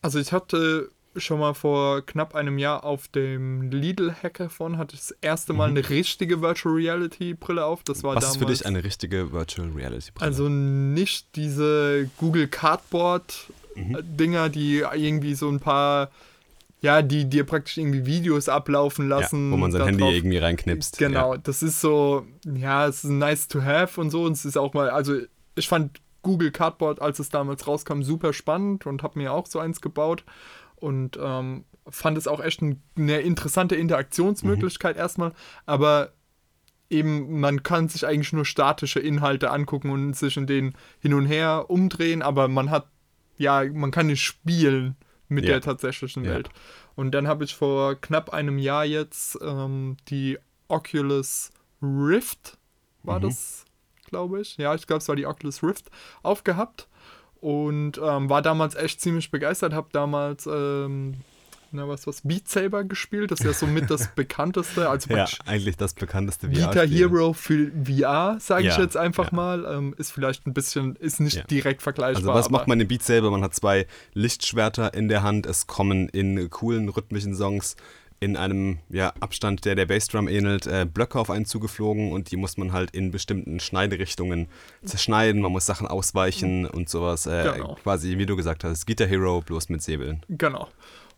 [0.00, 5.00] also ich hatte schon mal vor knapp einem Jahr auf dem Lidl Hackathon hatte ich
[5.00, 7.82] das erste Mal eine richtige Virtual Reality Brille auf.
[7.84, 8.16] Das war Mhm.
[8.16, 10.26] Was ist damals für dich eine richtige Virtual Reality Brille?
[10.26, 14.16] Also nicht diese Google Cardboard Mhm.
[14.16, 16.10] Dinger, die irgendwie so ein paar
[16.82, 19.50] ja, die dir praktisch irgendwie Videos ablaufen ja, lassen.
[19.50, 20.98] wo man sein Handy drauf- irgendwie reinknipst.
[20.98, 21.40] Genau, Ja.
[21.42, 24.24] das ist so, ja, es ist nice to have und so.
[24.24, 25.18] Und es ist auch mal, also
[25.54, 29.58] ich fand Google Cardboard, als es damals rauskam, super spannend und habe mir auch so
[29.58, 30.24] eins gebaut.
[30.76, 35.32] Und ähm, fand es auch echt ein, eine interessante Interaktionsmöglichkeit erstmal.
[35.64, 36.12] Aber
[36.90, 41.26] eben, man kann sich eigentlich nur statische Inhalte angucken und sich in denen hin und
[41.26, 42.86] her umdrehen, aber man hat,
[43.36, 44.96] ja, man kann nicht spielen
[45.28, 45.52] mit Ja.
[45.52, 46.32] der tatsächlichen Ja.
[46.32, 46.48] Welt.
[46.94, 51.50] Und dann habe ich vor knapp einem Jahr jetzt ähm, die Oculus
[51.82, 52.56] Rift,
[53.02, 53.22] war Mhm.
[53.24, 53.64] das,
[54.06, 54.56] glaube ich.
[54.56, 55.90] Ja, ich glaube, es war die Oculus Rift,
[56.22, 56.88] aufgehabt.
[57.40, 61.16] Und ähm, war damals echt ziemlich begeistert, habe damals, ähm,
[61.72, 63.30] na was, was, Beat Saber gespielt.
[63.30, 66.98] Das ist ja somit das bekannteste, also ja, eigentlich das bekannteste Vita VR-Spiel.
[66.98, 69.36] Hero für VR, sage ich Ja, jetzt einfach ja.
[69.36, 69.64] mal.
[69.64, 72.34] Ähm, ist vielleicht ein bisschen, ist nicht direkt vergleichbar.
[72.34, 73.30] Also was macht man im Beat Saber?
[73.30, 75.46] Man hat zwei Lichtschwerter in der Hand.
[75.46, 77.76] Es kommen in coolen rhythmischen Songs
[78.18, 82.36] in einem ja, Abstand, der der Bassdrum ähnelt, äh, Blöcke auf einen zugeflogen und die
[82.36, 84.48] muss man halt in bestimmten Schneiderichtungen
[84.84, 85.42] zerschneiden.
[85.42, 87.26] Man muss Sachen ausweichen und sowas.
[87.26, 87.74] Äh, Genau.
[87.82, 90.22] Quasi, wie du gesagt hast, Guitar Hero bloß mit Säbeln.
[90.28, 90.68] Genau.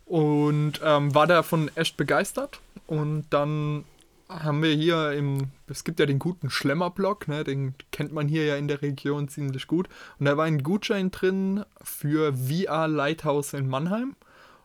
[0.09, 2.59] Und ähm, war davon echt begeistert.
[2.87, 3.85] Und dann
[4.27, 8.45] haben wir hier im, es gibt ja den guten Schlemmerblock, ne, den kennt man hier
[8.45, 9.87] ja in der Region ziemlich gut.
[10.19, 14.15] Und da war ein Gutschein drin für VR Lighthouse in Mannheim.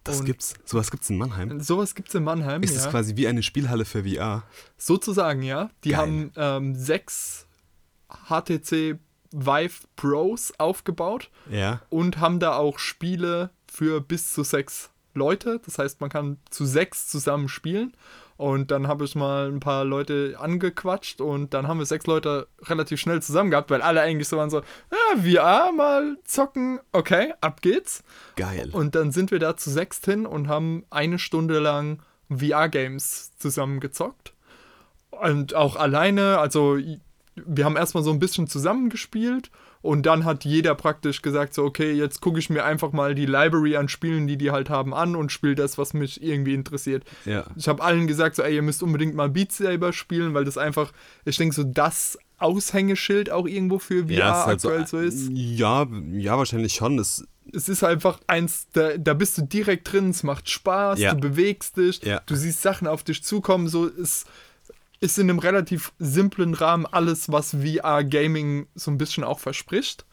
[0.03, 0.55] Das Und- gibt's.
[0.65, 1.61] Sowas gibt's in Mannheim.
[1.61, 2.63] Sowas gibt es in Mannheim.
[2.63, 2.81] Ist ja.
[2.81, 4.43] es quasi wie eine Spielhalle für VR?
[4.77, 5.71] Sozusagen, ja.
[5.85, 5.99] Die Geil.
[5.99, 7.47] haben ähm, sechs
[8.29, 8.99] HTC
[9.33, 11.81] Vive Pros aufgebaut Ja.
[11.91, 15.61] und haben da auch Spiele für bis zu sechs Leute.
[15.65, 17.95] Das heißt, man kann zu sechs zusammen spielen.
[18.37, 22.49] Und dann habe ich mal ein paar Leute angequatscht und dann haben wir sechs Leute
[22.63, 27.33] relativ schnell zusammen gehabt, weil alle eigentlich so waren so, ja, VR mal zocken, okay,
[27.41, 28.03] ab geht's.
[28.35, 28.71] Geil.
[28.73, 33.79] Und dann sind wir da zu sechst hin und haben eine Stunde lang VR-Games zusammen
[33.79, 34.33] gezockt.
[35.11, 36.77] Und auch alleine, also
[37.37, 39.51] wir haben erstmal so ein bisschen zusammengespielt
[39.85, 43.27] und dann hat jeder praktisch gesagt, so, okay, jetzt gucke ich mir einfach mal die
[43.27, 47.05] Library an Spielen, die die halt haben, an und spiele das, was mich irgendwie interessiert.
[47.27, 47.45] ja.
[47.57, 50.57] Ich habe allen gesagt, so, ey, ihr müsst unbedingt mal Beat Saber spielen, weil das
[50.59, 50.93] einfach,
[51.25, 54.99] ich denke, so das Aushängeschild auch irgendwo für VR Ja, ist halt so, aktuell so
[54.99, 55.31] ist.
[55.33, 56.97] ja, ja, wahrscheinlich schon.
[56.97, 61.15] Das, Es ist einfach eins, da, da bist du direkt drin, es macht Spaß, Ja.
[61.15, 62.21] du bewegst dich, Ja.
[62.27, 64.25] du siehst Sachen auf dich zukommen, so es
[65.05, 70.07] ist in einem relativ simplen Rahmen alles, was VR-Gaming so ein bisschen auch verspricht.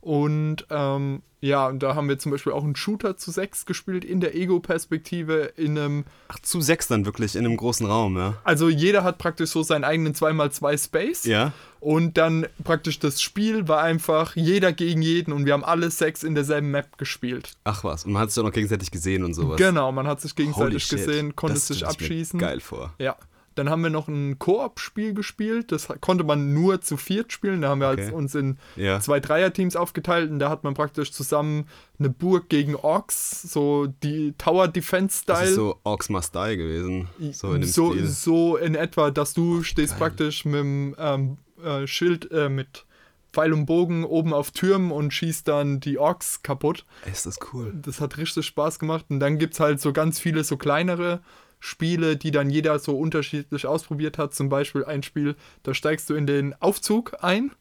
[0.00, 4.02] Und ähm, ja, und da haben wir zum Beispiel auch einen Shooter zu sechs gespielt
[4.02, 8.38] in der Ego-Perspektive, in einem ach, zu sechs dann wirklich in einem großen Raum, ja.
[8.42, 11.24] Also jeder hat praktisch so seinen eigenen 2x2 Space.
[11.24, 11.52] Ja.
[11.78, 16.22] Und dann praktisch das Spiel war einfach jeder gegen jeden und wir haben alle sechs
[16.22, 17.52] in derselben Map gespielt.
[17.64, 18.06] Ach was.
[18.06, 19.58] Und man hat sich auch noch gegenseitig gesehen und sowas.
[19.58, 20.98] Genau, man hat sich Holy gegenseitig shit.
[20.98, 22.40] gesehen, konnte das sich ich mir abschießen.
[22.40, 22.94] Geil vor.
[22.98, 23.16] Ja.
[23.60, 25.70] Dann haben wir noch ein Koop-Spiel gespielt.
[25.70, 27.60] Das konnte man nur zu viert spielen.
[27.60, 28.04] Da haben wir Okay.
[28.04, 29.00] halt uns in Ja.
[29.00, 31.66] zwei Dreierteams aufgeteilt und da hat man praktisch zusammen
[31.98, 35.50] eine Burg gegen Orks, so die Tower Defense Das Style.
[35.50, 37.08] ist so Orcs Must Die gewesen.
[37.32, 42.32] So in so, so in etwa, dass du stehst praktisch mit dem ähm, äh, Schild
[42.32, 42.86] äh, mit
[43.34, 46.86] Pfeil und Bogen oben auf Türmen und schießt dann die Orks kaputt.
[47.12, 47.74] Ist das cool.
[47.82, 49.04] Das hat richtig Spaß gemacht.
[49.10, 51.20] Und dann gibt es halt so ganz viele so kleinere
[51.60, 54.34] Spiele, die dann jeder so unterschiedlich ausprobiert hat.
[54.34, 57.52] Zum Beispiel ein Spiel, da steigst du in den Aufzug ein.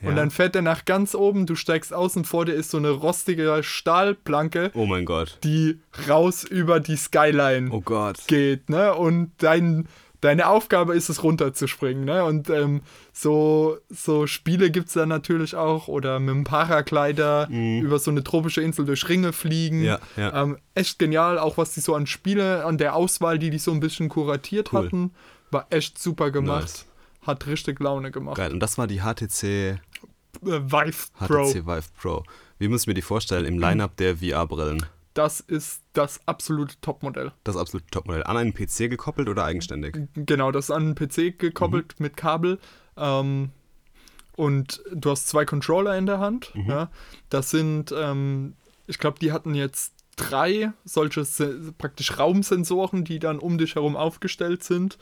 [0.00, 0.08] Ja.
[0.08, 2.78] Und dann fährt der nach ganz oben, du steigst aus und vor dir ist so
[2.78, 5.38] eine rostige Stahlplanke, Oh mein Gott.
[5.44, 8.16] die raus über die Skyline Oh Gott.
[8.26, 8.94] geht, ne?
[8.94, 9.88] Und dein,
[10.20, 12.24] deine Aufgabe ist es runterzuspringen, ne?
[12.24, 17.98] Und ähm, so, so Spiele gibt es dann natürlich auch oder mit dem Paraglider über
[17.98, 19.78] so eine tropische Insel durch Ringe fliegen.
[19.78, 19.84] Mhm.
[19.84, 20.42] Ja, ja.
[20.42, 23.72] Ähm, echt genial, auch was die so an Spiele, an der Auswahl, die die so
[23.72, 24.84] ein bisschen kuratiert Cool.
[24.86, 25.10] hatten,
[25.50, 26.62] war echt super gemacht.
[26.62, 26.86] Nice.
[27.22, 28.36] Hat richtig Laune gemacht.
[28.36, 28.52] Geil.
[28.52, 29.78] Und das war die HTC, Äh,
[30.42, 32.22] Vive Pro, HTC Vive Pro.
[32.58, 34.84] Wie muss ich mir die vorstellen im Line-Up der VR-Brillen?
[35.14, 37.32] Das ist das absolute Topmodell.
[37.44, 38.22] Das absolute Topmodell.
[38.24, 39.96] An einen PC gekoppelt oder eigenständig?
[40.14, 42.02] Genau, das ist an einen PC gekoppelt Mhm.
[42.04, 42.58] mit Kabel.
[42.96, 43.50] Ähm,
[44.36, 46.54] und du hast zwei Controller in der Hand.
[46.54, 46.70] Mhm.
[46.70, 46.90] Ja.
[47.28, 48.54] Das sind, ähm,
[48.86, 51.24] ich glaube, die hatten jetzt drei solche
[51.78, 54.98] praktisch Raumsensoren, die dann um dich herum aufgestellt sind.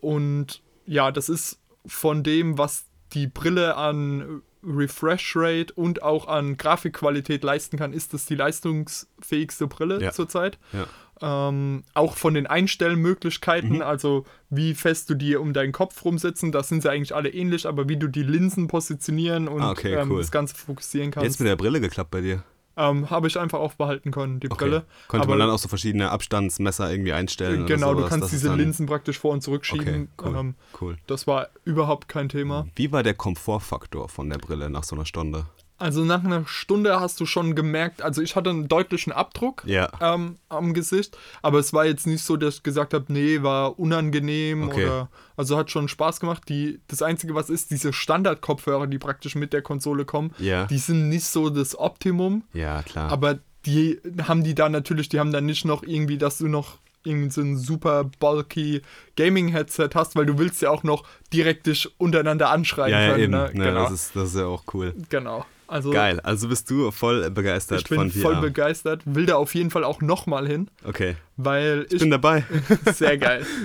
[0.00, 6.56] Und ja, das ist von dem, was die Brille an Refresh Rate und auch an
[6.56, 10.12] Grafikqualität leisten kann, ist das die leistungsfähigste Brille Ja.
[10.12, 10.58] zurzeit.
[10.72, 10.86] Ja.
[11.22, 13.82] Ähm, auch von den Einstellmöglichkeiten, Mhm.
[13.82, 17.66] also wie fest du die um deinen Kopf rumsetzen, da sind sie eigentlich alle ähnlich,
[17.66, 20.18] aber wie du die Linsen positionieren und Ah, okay, ähm, cool.
[20.20, 22.42] das Ganze fokussieren Jetzt kannst, mit der Brille geklappt bei dir.
[22.80, 24.64] Ähm, habe ich einfach aufbehalten können, die Okay.
[24.64, 24.84] Brille.
[25.08, 27.66] Konnte aber man dann auch so verschiedene Abstandsmesser irgendwie einstellen?
[27.66, 30.08] genau, du kannst dass es diese Linsen praktisch vor und zurückschieben.
[30.16, 30.36] Okay, cool.
[30.36, 30.96] Ähm, cool.
[31.06, 32.66] das war überhaupt kein Thema.
[32.74, 35.46] Wie war der Komfortfaktor von der Brille nach so einer Stunde?
[35.80, 39.88] Also nach einer Stunde hast du schon gemerkt, also ich hatte einen deutlichen Abdruck Ja.
[40.00, 43.78] ähm, am Gesicht, aber es war jetzt nicht so, dass ich gesagt habe, nee, war
[43.78, 44.84] unangenehm Okay.
[44.84, 46.42] oder also hat schon Spaß gemacht.
[46.50, 50.66] Die, das Einzige, was ist, diese Standard-Kopfhörer, die praktisch mit der Konsole kommen, Ja.
[50.66, 53.10] die sind nicht so das Optimum, Ja, klar.
[53.10, 56.76] aber die haben die dann natürlich, die haben dann nicht noch irgendwie, dass du noch
[57.04, 58.82] irgendwie so ein super bulky
[59.16, 63.22] Gaming-Headset hast, weil du willst ja auch noch direkt dich untereinander anschreien ja, ja, können.
[63.24, 63.32] eben.
[63.32, 63.50] Ne?
[63.54, 63.82] Ne, genau.
[63.84, 64.94] das, ist, das ist ja auch cool.
[65.08, 65.46] genau.
[65.70, 66.18] Also Geil.
[66.20, 68.20] Also bist du voll begeistert ich bin von VR.
[68.20, 71.14] voll begeistert, will da auf jeden Fall auch nochmal hin, okay.
[71.36, 72.44] weil Ich bin dabei.
[72.92, 73.46] Sehr geil.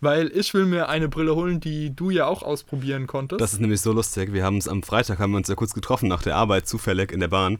[0.00, 3.40] Weil ich will mir eine Brille holen, die du ja auch ausprobieren konntest.
[3.40, 4.34] Das ist nämlich so lustig.
[4.34, 7.10] Wir haben es am Freitag, haben wir uns ja kurz getroffen nach der Arbeit, zufällig
[7.10, 7.58] in der Bahn.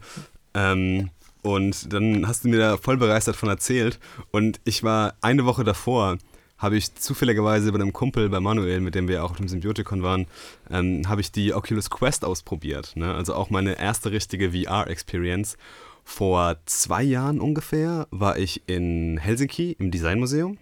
[0.53, 1.09] Ähm,
[1.41, 3.99] und dann hast du mir da voll begeistert von erzählt.
[4.31, 6.19] Und ich war eine Woche davor,
[6.59, 10.03] habe ich zufälligerweise bei einem Kumpel, bei Manuel, mit dem wir auch auf dem Symbiotikon
[10.03, 10.27] waren,
[10.71, 12.97] ähm, habe ich die Oculus Quest ausprobiert.
[12.97, 13.13] Ne?
[13.15, 15.57] Also auch meine erste richtige VR-Experience.
[16.05, 20.59] Vor zwei Jahren ungefähr war ich in Helsinki im Designmuseum.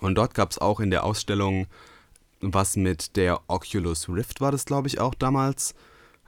[0.00, 1.66] Und dort gab es auch in der Ausstellung
[2.40, 5.74] was mit der Oculus Rift war das, glaube ich, auch damals.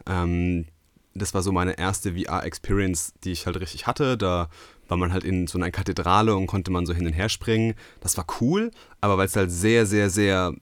[0.07, 0.67] Ähm,
[1.15, 4.17] das war so meine erste VR-Experience, die ich halt richtig hatte.
[4.17, 4.49] Da
[4.89, 7.75] war man halt in so einer Kathedrale und konnte man so hin und her springen.
[8.01, 8.71] Das war cool,
[9.01, 10.55] aber weil es halt sehr, sehr, sehr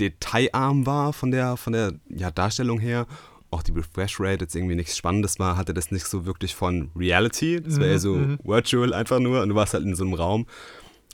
[0.00, 3.06] detailarm war von der, von der ja, Darstellung her
[3.50, 6.90] auch die Refresh Rate jetzt irgendwie nichts Spannendes war, hatte das nicht so wirklich von
[6.96, 7.60] Reality.
[7.60, 8.38] Das wäre eher so Mhm.
[8.42, 10.46] virtual einfach nur und du warst halt in so einem Raum.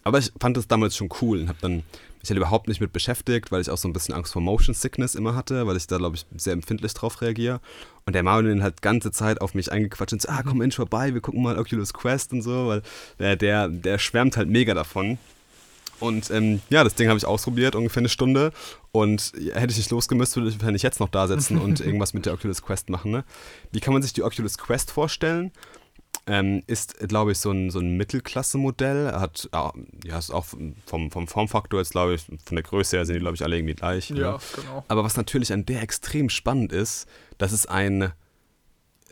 [0.04, 1.82] Aber ich fand das damals schon cool und habe dann
[2.20, 4.74] mich halt überhaupt nicht mit beschäftigt, weil ich auch so ein bisschen Angst vor Motion
[4.74, 7.60] Sickness immer hatte, weil ich da, glaube ich, sehr empfindlich drauf reagiere.
[8.06, 11.14] Und der Marvin hat ganze Zeit auf mich eingequatscht und so, ah, komm Mensch vorbei,
[11.14, 12.82] wir gucken mal Oculus Quest und so, weil
[13.18, 15.18] der, der, der schwärmt halt mega davon.
[16.00, 18.52] Und ähm, ja, das Ding habe ich ausprobiert, ungefähr eine Stunde.
[18.90, 22.26] Und hätte ich nicht losgemüsst, würde ich wahrscheinlich jetzt noch da sitzen und irgendwas mit
[22.26, 23.12] der Oculus Quest machen.
[23.12, 23.24] Ne?
[23.70, 25.52] Wie kann man sich die Oculus Quest vorstellen?
[26.26, 29.12] Ähm, ist, glaube ich, so ein, so ein Mittelklasse-Modell.
[29.12, 33.14] Hat, ja, ist auch vom, vom Formfaktor jetzt, glaube ich, von der Größe her sind
[33.14, 34.10] die, glaube ich, alle irgendwie gleich.
[34.10, 34.20] ne?
[34.20, 34.84] Ja, genau.
[34.88, 38.12] Aber was natürlich an der extrem spannend ist, dass es ein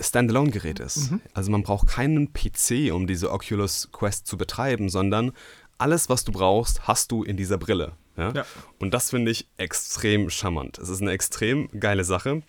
[0.01, 1.13] Standalone-Gerät ist.
[1.35, 5.33] Also man braucht keinen PC, um diese Oculus Quest zu betreiben, sondern
[5.77, 7.93] alles, was du brauchst, hast du in dieser Brille.
[8.17, 8.33] Ja?
[8.33, 8.47] Ja.
[8.79, 10.79] Und das finde ich extrem charmant.
[10.79, 12.43] Es ist eine extrem geile Sache.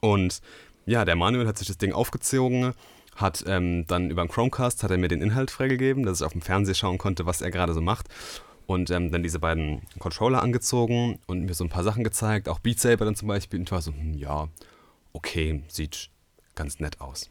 [0.00, 0.40] Und
[0.86, 2.72] ja, der Manuel hat sich das Ding aufgezogen,
[3.16, 6.32] hat ähm, dann über den Chromecast hat er mir den Inhalt freigegeben, dass ich auf
[6.32, 8.08] dem Fernseher schauen konnte, was er gerade so macht.
[8.66, 12.60] Und ähm, dann diese beiden Controller angezogen und mir so ein paar Sachen gezeigt, auch
[12.60, 13.58] Beat Saber dann zum Beispiel.
[13.60, 14.48] Und ich war so, hm, ja,
[15.12, 16.10] okay, sieht
[16.54, 17.30] ganz nett aus.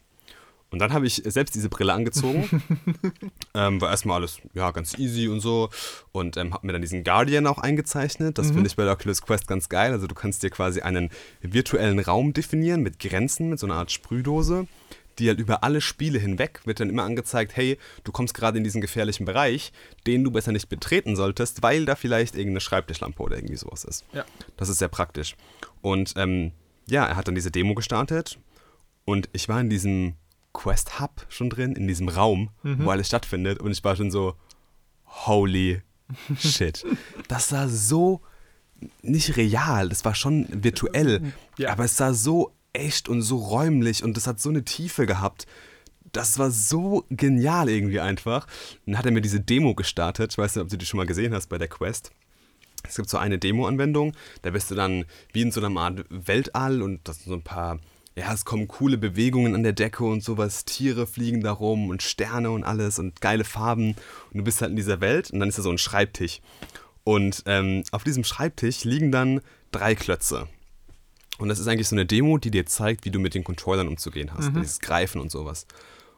[0.73, 2.49] Und dann habe ich selbst diese Brille angezogen.
[3.53, 5.69] ähm, war erstmal alles ja, ganz easy und so.
[6.11, 8.39] Und ähm, habe mir dann diesen Guardian auch eingezeichnet.
[8.39, 9.91] Das finde ich bei der Oculus Quest ganz geil.
[9.91, 13.91] Also du kannst dir quasi einen virtuellen Raum definieren mit Grenzen, mit so einer Art
[13.91, 14.65] Sprühdose,
[15.19, 18.63] die halt über alle Spiele hinweg wird dann immer angezeigt, hey, du kommst gerade in
[18.63, 19.71] diesen gefährlichen Bereich,
[20.07, 24.05] den du besser nicht betreten solltest, weil da vielleicht irgendeine Schreibtischlampe oder irgendwie sowas ist.
[24.13, 24.25] Ja.
[24.57, 25.35] Das ist sehr praktisch.
[25.81, 26.51] Und ähm,
[26.87, 28.39] ja, er hat dann diese Demo gestartet
[29.05, 30.15] und ich war in diesem
[30.53, 34.35] Quest Hub schon drin, in diesem Raum, wo alles stattfindet und ich war schon so,
[35.05, 35.81] holy
[36.37, 36.85] shit.
[37.27, 38.21] Das sah so
[39.01, 41.71] nicht real, das war schon virtuell, Ja.
[41.71, 45.45] aber es sah so echt und so räumlich und das hat so eine Tiefe gehabt.
[46.11, 48.47] Das war so genial irgendwie einfach.
[48.85, 50.33] Dann hat er mir diese Demo gestartet.
[50.33, 52.11] Ich weiß nicht, ob du die schon mal gesehen hast bei der Quest.
[52.87, 56.81] Es gibt so eine Demo-Anwendung, da bist du dann wie in so einer Art Weltall
[56.81, 57.79] und das sind so ein paar,
[58.15, 62.03] ja, es kommen coole Bewegungen an der Decke und sowas, Tiere fliegen da rum und
[62.03, 63.95] Sterne und alles und geile Farben
[64.31, 66.41] und du bist halt in dieser Welt und dann ist da so ein Schreibtisch.
[67.05, 70.47] Und ähm, auf diesem Schreibtisch liegen dann drei Klötze.
[71.43, 73.89] Und das ist eigentlich so eine Demo, die dir zeigt, wie du mit den Controllern
[73.89, 75.67] umzugehen hast, dieses Greifen und sowas.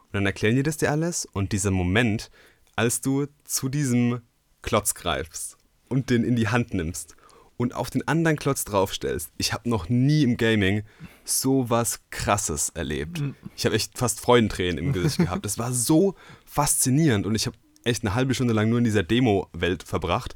[0.03, 2.29] Und dann erklären die das dir alles und dieser Moment,
[2.75, 4.21] als du zu diesem
[4.61, 5.57] Klotz greifst
[5.89, 7.15] und den in die Hand nimmst
[7.57, 9.31] und auf den anderen Klotz draufstellst.
[9.37, 10.83] Ich habe noch nie im Gaming
[11.23, 13.23] so was Krasses erlebt.
[13.55, 15.43] Ich habe echt fast Freudentränen im Gesicht gehabt.
[15.43, 16.13] Das war so
[16.45, 20.35] faszinierend und ich habe echt eine halbe Stunde lang nur in dieser Demo-Welt verbracht.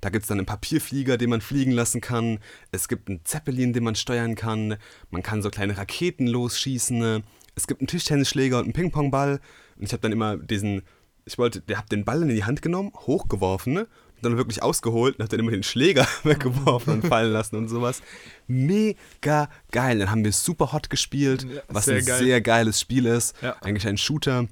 [0.00, 2.38] Da gibt es dann einen Papierflieger, den man fliegen lassen kann.
[2.72, 4.76] Es gibt einen Zeppelin, den man steuern kann.
[5.10, 7.22] Man kann so kleine Raketen losschießen.
[7.54, 9.40] Es gibt einen Tischtennisschläger und einen Ping-Pong-Ball.
[9.76, 10.82] Und ich habe dann immer diesen,
[11.26, 13.86] ich wollte, der hat den Ball in die Hand genommen, hochgeworfen und
[14.22, 18.02] dann wirklich ausgeholt und hat dann immer den Schläger weggeworfen und fallen lassen und sowas.
[18.46, 19.98] Mega geil.
[19.98, 22.18] Dann haben wir super hot gespielt, Ja, was sehr ein geil.
[22.18, 23.34] sehr geiles Spiel ist.
[23.42, 23.56] Ja.
[23.60, 24.46] Eigentlich ein Shooter,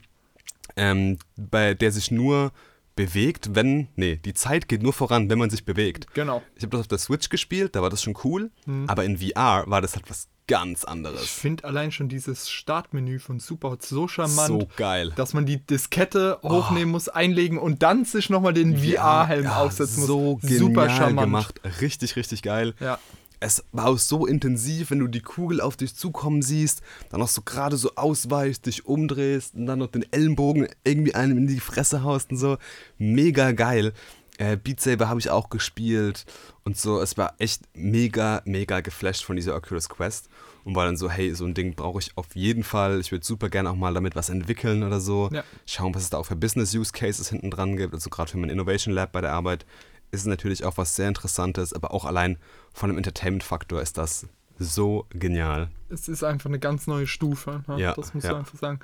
[0.76, 2.52] ähm, bei der sich nur
[2.98, 6.12] bewegt, wenn, nee, die Zeit geht nur voran, wenn man sich bewegt.
[6.14, 6.42] Genau.
[6.56, 8.88] Ich habe das auf der Switch gespielt, da war das schon cool, Mhm.
[8.88, 11.26] aber in VR war das halt was ganz Ich anderes.
[11.28, 15.12] finde allein schon dieses Startmenü von Superhot so charmant, So geil.
[15.14, 19.98] dass man die Diskette hochnehmen muss, einlegen und dann sich nochmal den VR-Helm ja, aufsetzen
[20.00, 20.06] muss.
[20.06, 21.20] So Super genial charmant.
[21.26, 21.60] gemacht.
[21.82, 22.74] Richtig, richtig geil.
[22.80, 22.98] Ja.
[23.40, 27.28] Es war auch so intensiv, wenn du die Kugel auf dich zukommen siehst, dann noch
[27.28, 31.60] so gerade so ausweichst, dich umdrehst und dann noch den Ellenbogen irgendwie einem in die
[31.60, 32.58] Fresse haust und so.
[32.98, 33.92] Mega geil.
[34.38, 36.24] Äh, Beat Saber habe ich auch gespielt
[36.64, 37.00] und so.
[37.00, 40.28] Es war echt mega, mega geflasht von dieser Oculus Quest
[40.64, 43.00] und war dann so, hey, so ein Ding brauche ich auf jeden Fall.
[43.00, 45.28] Ich würde super gerne auch mal damit was entwickeln oder so.
[45.32, 45.42] Ja.
[45.66, 47.94] Schauen, was es da auch für Business-Use-Cases hinten dran gibt.
[47.94, 49.66] Also gerade für mein Innovation Lab bei der Arbeit
[50.10, 52.38] ist natürlich auch was sehr Interessantes, aber auch allein
[52.72, 54.26] von dem Entertainment-Faktor ist das
[54.58, 55.70] so genial.
[55.88, 57.62] Es ist einfach eine ganz neue Stufe.
[57.66, 57.80] Ne?
[57.80, 58.32] Ja, das muss ja.
[58.32, 58.80] man einfach sagen.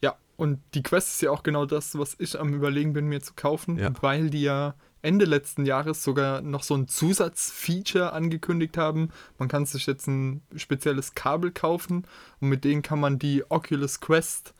[0.00, 3.20] Ja, und die Quest ist ja auch genau das, was ich am Überlegen bin, mir
[3.20, 3.92] zu kaufen, Ja.
[4.00, 9.10] weil die ja Ende letzten Jahres sogar noch so ein Zusatzfeature angekündigt haben.
[9.38, 12.04] Man kann sich jetzt ein spezielles Kabel kaufen
[12.40, 14.54] und mit denen kann man die Oculus Quest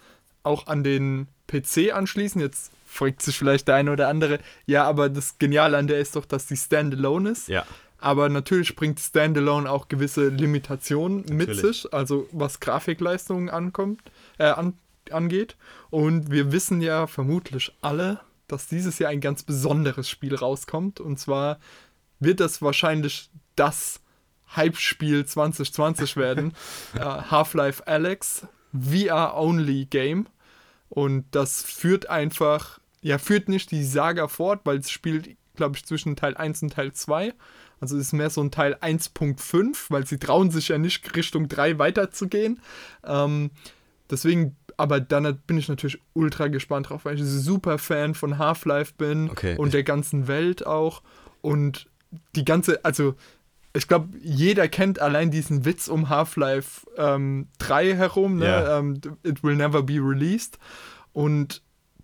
[0.44, 2.40] auch an den PC anschließen.
[2.40, 6.16] Jetzt fragt sich vielleicht der eine oder andere, ja, aber das Geniale an der ist
[6.16, 7.48] doch, dass die Standalone ist.
[7.48, 7.64] Ja.
[8.00, 11.82] Aber natürlich bringt Standalone auch gewisse Limitationen mit Natürlich.
[11.82, 14.00] sich, also was Grafikleistungen ankommt,
[14.38, 14.74] äh, an,
[15.10, 15.56] angeht.
[15.90, 21.00] Und wir wissen ja vermutlich alle, dass dieses Jahr ein ganz besonderes Spiel rauskommt.
[21.00, 21.58] Und zwar
[22.20, 24.00] wird das wahrscheinlich das
[24.56, 26.54] Hype-Spiel 2020 werden.
[26.94, 30.26] äh, Half-Life Alex, VR-Only-Game.
[30.88, 35.84] Und das führt einfach, ja, führt nicht die Saga fort, weil es spielt, glaube ich,
[35.84, 37.32] zwischen Teil 1 und Teil 2.
[37.80, 41.78] Also ist mehr so ein Teil 1.5, weil sie trauen sich ja nicht Richtung 3
[41.78, 42.60] weiterzugehen.
[43.04, 43.50] Ähm,
[44.10, 48.38] deswegen, aber dann bin ich natürlich ultra gespannt drauf, weil ich ein super Fan von
[48.38, 51.02] Half-Life bin Okay, und der ganzen Welt auch.
[51.40, 51.88] Und
[52.34, 53.14] die ganze, also
[53.74, 58.46] ich glaube, jeder kennt allein diesen Witz um Half-Life ähm, 3 herum, ne?
[58.46, 58.78] Ja.
[58.78, 60.58] Ähm, It will never be released.
[61.12, 61.62] Und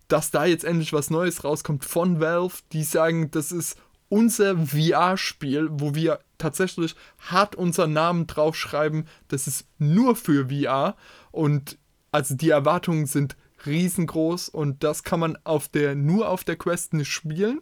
[0.08, 3.78] dass da jetzt endlich was Neues rauskommt von Valve, die sagen, das ist
[4.08, 10.96] unser VR-Spiel, wo wir tatsächlich hart unseren Namen draufschreiben, das ist nur für VR.
[11.32, 11.78] Und
[12.12, 13.36] also die Erwartungen sind
[13.66, 17.60] riesengroß und das kann man auf der, nur auf der Quest nicht spielen.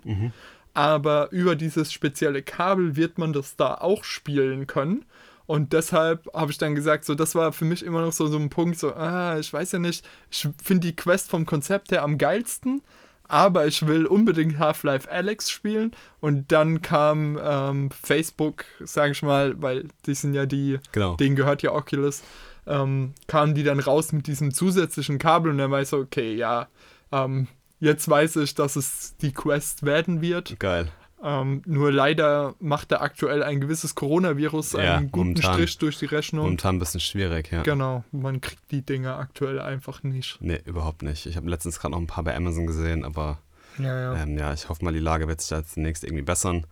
[0.74, 5.04] Aber über dieses spezielle Kabel wird man das da auch spielen können.
[5.46, 8.38] Und deshalb habe ich dann gesagt, so, das war für mich immer noch so, so
[8.38, 12.02] ein Punkt, so, ah, ich weiß ja nicht, ich finde die Quest vom Konzept her
[12.02, 12.82] am geilsten,
[13.28, 15.92] aber ich will unbedingt Half-Life Alex spielen.
[16.20, 21.16] Und dann kam ähm, Facebook, sage ich mal, weil die sind ja die, Genau.
[21.16, 22.22] denen gehört ja Oculus,
[22.66, 26.34] ähm, kamen die dann raus mit diesem zusätzlichen Kabel und dann war ich so, okay,
[26.34, 26.68] ja,
[27.10, 27.48] ähm,
[27.80, 30.58] jetzt weiß ich, dass es die Quest werden wird.
[30.60, 30.88] Geil.
[31.24, 35.54] Ähm, nur leider macht da aktuell ein gewisses Coronavirus Ja, einen guten momentan.
[35.54, 36.44] Strich durch die Rechnung.
[36.46, 37.62] Momentan ein bisschen schwierig, ja.
[37.62, 40.38] Genau, man kriegt die Dinge aktuell einfach nicht.
[40.40, 41.26] Nee, überhaupt nicht.
[41.26, 43.38] Ich habe letztens gerade noch ein paar bei Amazon gesehen, aber
[43.78, 44.22] Ja, ja.
[44.22, 46.66] ähm, ja, ich hoffe mal, die Lage wird sich da demnächst irgendwie bessern.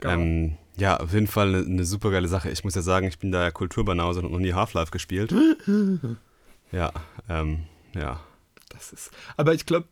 [0.00, 0.12] Genau.
[0.14, 2.50] Ähm, ja, auf jeden Fall eine, eine super geile Sache.
[2.50, 5.32] Ich muss ja sagen, ich bin da ja Kulturbanause und noch nie Half-Life gespielt.
[6.72, 6.92] ja,
[7.28, 8.20] ähm, ja.
[8.70, 9.12] Das ist.
[9.36, 9.86] Aber ich glaube,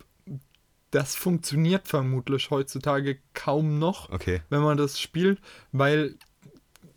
[0.93, 4.41] das funktioniert vermutlich heutzutage kaum noch, Okay.
[4.51, 5.41] wenn man das spielt,
[5.73, 6.15] weil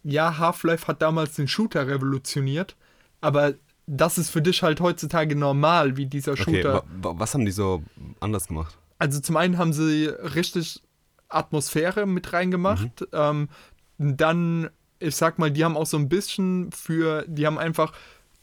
[0.04, 2.76] ja, Half-Life hat damals den Shooter revolutioniert,
[3.22, 3.56] aber
[3.88, 6.74] das ist für dich halt heutzutage normal, wie dieser Okay, Shooter.
[6.74, 7.84] wa wa was haben die so
[8.20, 8.78] anders gemacht?
[9.00, 10.82] Also zum einen haben sie richtig
[11.30, 13.02] Atmosphäre mit reingemacht.
[13.02, 13.08] Mhm.
[13.14, 13.50] Ähm,
[13.98, 14.70] dann,
[15.00, 17.94] ich sag mal, die haben auch so ein bisschen für, die haben einfach,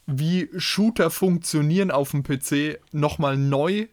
[0.05, 3.87] wie Shooter funktionieren auf dem PC, nochmal neu.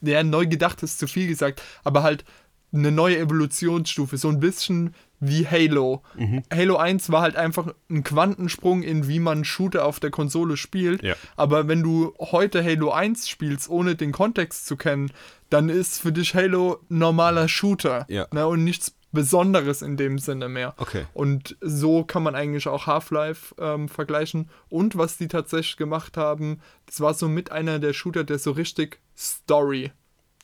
[0.00, 2.24] Ja, neu gedacht ist zu viel gesagt, aber halt
[2.72, 6.02] eine neue Evolutionsstufe, so ein bisschen wie Halo.
[6.16, 6.42] Mhm.
[6.52, 11.02] Halo 1 war halt einfach ein Quantensprung in wie man Shooter auf der Konsole spielt.
[11.02, 11.14] Ja.
[11.36, 15.10] Aber wenn du heute Halo 1 spielst, ohne den Kontext zu kennen,
[15.48, 18.04] dann ist für dich Halo normaler Shooter.
[18.08, 18.26] Ja.
[18.32, 20.74] Ne, und nichts Besonderes in dem Sinne mehr.
[20.76, 21.06] Okay.
[21.12, 24.48] Und so kann man eigentlich auch Half-Life ähm, vergleichen.
[24.68, 28.52] Und was die tatsächlich gemacht haben, das war so mit einer der Shooter, der so
[28.52, 29.90] richtig Story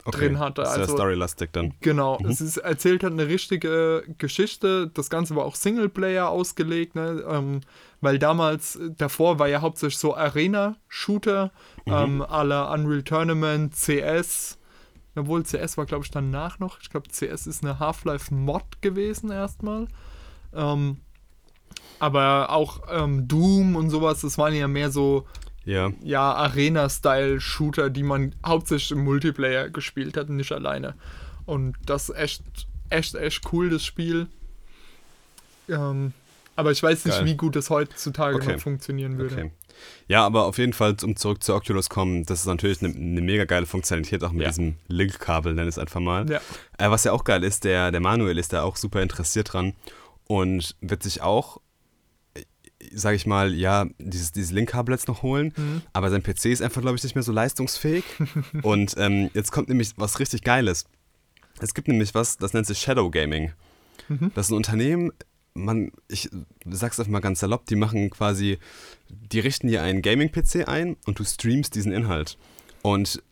[0.05, 0.19] okay.
[0.19, 0.65] drin hatte.
[0.65, 1.75] Sehr Also- storylastic dann.
[1.81, 4.91] Genau, es ist erzählt hat eine richtige Geschichte.
[4.93, 7.25] Das Ganze war auch Singleplayer ausgelegt, ne?
[7.29, 7.61] ähm,
[8.01, 11.53] weil damals, davor war ja hauptsächlich so Arena-Shooter,
[11.87, 14.59] ähm, à la Unreal Tournament, CS.
[15.15, 16.81] Obwohl CS war, glaube ich, danach noch.
[16.81, 19.87] Ich glaube, CS ist eine Half-Life-Mod gewesen erstmal.
[20.55, 20.99] Ähm,
[21.99, 25.27] aber auch ähm, Doom und sowas, das waren ja mehr so
[25.65, 25.91] Ja.
[26.03, 30.95] ja, Arena-Style-Shooter, die man hauptsächlich im Multiplayer gespielt hat nicht alleine.
[31.45, 32.43] Und das ist echt,
[32.89, 34.27] echt, echt cool, das Spiel.
[35.69, 36.13] Ähm,
[36.57, 37.27] aber ich weiß nicht, Geil.
[37.27, 38.55] wie gut es heutzutage Okay.
[38.55, 39.35] noch funktionieren würde.
[39.35, 39.51] Okay.
[40.09, 43.21] Ja, aber auf jeden Fall, um zurück zu Oculus kommen, das ist natürlich eine, eine
[43.21, 44.49] mega geile Funktionalität, auch mit Ja.
[44.49, 46.29] diesem Link-Kabel, nenn es einfach mal.
[46.31, 46.41] Ja.
[46.79, 49.75] Äh, was ja auch geil ist, der, der Manuel ist da auch super interessiert dran
[50.27, 51.61] und wird sich auch,
[52.95, 55.83] sage ich mal, ja, dieses, dieses Link-Kabel jetzt noch holen, Mhm.
[55.93, 58.05] aber sein PC ist einfach, glaube ich, nicht mehr so leistungsfähig.
[58.63, 60.85] und ähm, jetzt kommt nämlich was richtig Geiles.
[61.61, 63.53] Es gibt nämlich was, das nennt sich Shadow Gaming.
[64.09, 64.33] Mhm.
[64.35, 65.13] Das ist ein Unternehmen,
[65.55, 66.31] man, ich
[66.71, 68.59] sag's einfach mal ganz salopp, die machen quasi,
[69.09, 72.39] die richten dir einen Gaming-PC ein und du streamst diesen Inhalt.
[72.83, 73.23] Und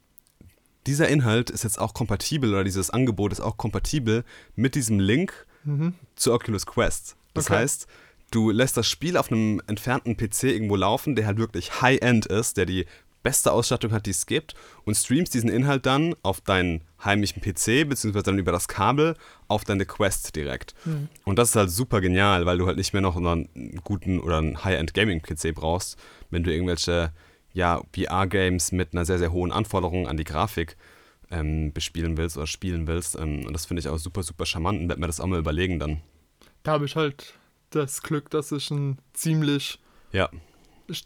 [0.86, 4.24] dieser Inhalt ist jetzt auch kompatibel oder dieses Angebot ist auch kompatibel
[4.56, 5.92] mit diesem Link Mhm.
[6.16, 7.16] zu Oculus Quest.
[7.34, 7.56] Das Okay.
[7.60, 7.86] heißt,
[8.30, 12.56] du lässt das Spiel auf einem entfernten PC irgendwo laufen, der halt wirklich High-End ist,
[12.56, 12.86] der die
[13.22, 14.54] beste Ausstattung hat, die es gibt,
[14.84, 19.16] und streamst diesen Inhalt dann auf deinen heimlichen PC, beziehungsweise dann über das Kabel
[19.48, 20.74] auf deine Quest direkt.
[21.24, 24.38] Und das ist halt super genial, weil du halt nicht mehr noch einen guten oder
[24.38, 25.98] einen High-End Gaming-PC brauchst,
[26.30, 27.12] wenn du irgendwelche
[27.52, 30.76] ja, VR-Games mit einer sehr, sehr hohen Anforderung an die Grafik
[31.30, 33.16] ähm, bespielen willst oder spielen willst.
[33.16, 35.38] Ähm, und das finde ich auch super, super charmant und werde mir das auch mal
[35.38, 36.00] überlegen dann.
[36.62, 37.34] Da habe ich halt
[37.70, 39.78] das Glück, dass ich ein ziemlich
[40.12, 40.28] Ja,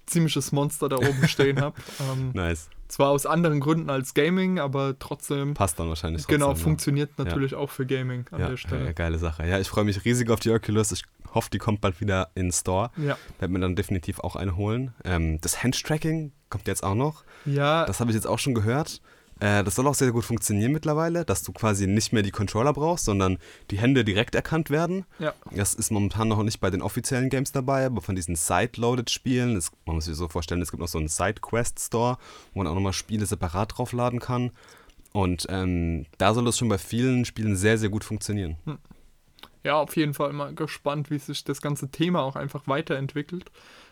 [0.06, 1.76] ziemliches Monster da oben stehen habe.
[2.00, 2.68] Ähm, nice.
[2.88, 6.64] zwar aus anderen Gründen als Gaming, aber trotzdem Passt dann wahrscheinlich genau trotzdem, ne?
[6.64, 8.84] funktioniert natürlich auch für Gaming an ja, der Stelle.
[8.86, 9.46] ja, geile Sache.
[9.46, 10.92] Ja, ich freue mich riesig auf die Oculus.
[10.92, 12.90] Ich hoffe, die kommt bald wieder in den Store.
[12.96, 13.16] Ja.
[13.38, 14.92] Werde mir dann definitiv auch eine holen.
[15.04, 17.24] Ähm, das Hand-Tracking kommt jetzt auch noch.
[17.44, 19.00] Ja, Das habe ich jetzt auch schon gehört.
[19.44, 22.72] Äh, das soll auch sehr gut funktionieren mittlerweile, dass du quasi nicht mehr die Controller
[22.72, 23.36] brauchst, sondern
[23.70, 25.04] die Hände direkt erkannt werden.
[25.18, 25.34] ja.
[25.54, 29.96] Das ist momentan noch nicht bei den offiziellen Games dabei, aber von diesen Side-Loaded-Spielen, man
[29.96, 32.16] muss sich so vorstellen, es gibt noch so einen Side-Quest-Store,
[32.54, 34.50] wo man auch nochmal Spiele separat draufladen kann.
[35.12, 38.56] Und ähm, da soll es schon bei vielen Spielen sehr, sehr gut funktionieren.
[39.62, 43.50] Ja, auf jeden Fall mal gespannt, wie sich das ganze Thema auch einfach weiterentwickelt.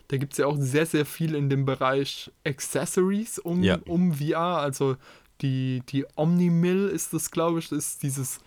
[0.08, 3.78] Da gibt es ja auch sehr, sehr viel in dem Bereich Accessories um, Ja.
[3.86, 4.58] um VR.
[4.58, 4.96] Also
[5.42, 8.38] die, die Omni-Mill ist das, glaube ich, ist dieses,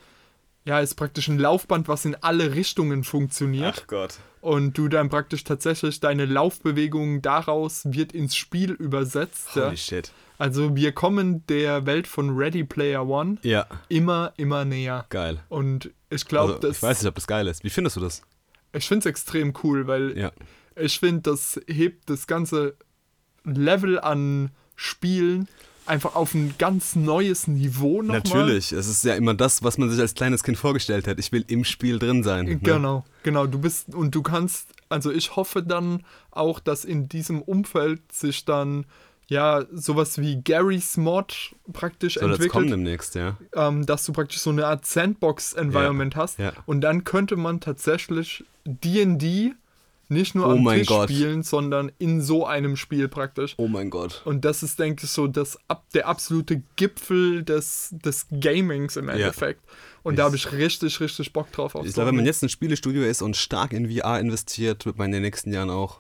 [0.66, 3.88] ja, ist praktisch ein Laufband, was in alle Richtungen funktioniert.
[3.88, 4.20] Gott.
[4.41, 9.50] Und du dann praktisch tatsächlich deine Laufbewegung daraus wird ins Spiel übersetzt.
[9.56, 9.68] Ja.
[9.68, 10.12] Holy shit.
[10.38, 15.06] Also wir kommen der Welt von Ready Player One Ja, immer, immer näher.
[15.10, 15.39] geil.
[15.50, 17.64] Und ich glaube, Also, ich weiß nicht, ob das geil ist.
[17.64, 18.22] Wie findest du das?
[18.74, 20.32] ich finde es extrem cool, weil Ja.
[20.76, 22.76] ich finde, das hebt das ganze
[23.46, 25.48] Level an Spielen
[25.86, 28.21] einfach auf ein ganz neues Niveau nochmal.
[28.23, 31.19] Natürlich, es ist ja immer das, was man sich als kleines Kind vorgestellt hat.
[31.19, 32.45] Ich will im Spiel drin sein.
[32.45, 32.57] ne?
[32.57, 33.45] Genau, genau.
[33.47, 38.45] Du bist und du kannst, also ich hoffe dann auch, dass in diesem Umfeld sich
[38.45, 38.86] dann
[39.27, 42.51] ja sowas wie Gary's Mod praktisch Soll entwickelt.
[42.51, 43.38] kommen demnächst, ja.
[43.55, 46.39] ähm, dass du praktisch so eine Art Sandbox-Environment Ja, hast.
[46.39, 46.53] ja.
[46.65, 49.53] Und dann könnte man tatsächlich D&D
[50.10, 51.10] nicht nur Oh am Tisch Gott.
[51.10, 53.56] spielen, sondern in so einem Spiel praktisch.
[53.58, 54.22] Oh mein Gott.
[54.26, 55.58] Und das ist, denke ich, so das,
[55.93, 59.62] der absolute Gipfel des, des Gamings im Endeffekt.
[60.03, 61.76] Und da habe ich richtig, richtig Bock drauf.
[61.76, 64.97] Auf Ich glaube, wenn man jetzt ein Spielestudio ist und stark in VR investiert, wird
[64.97, 65.99] man in den nächsten Jahren auch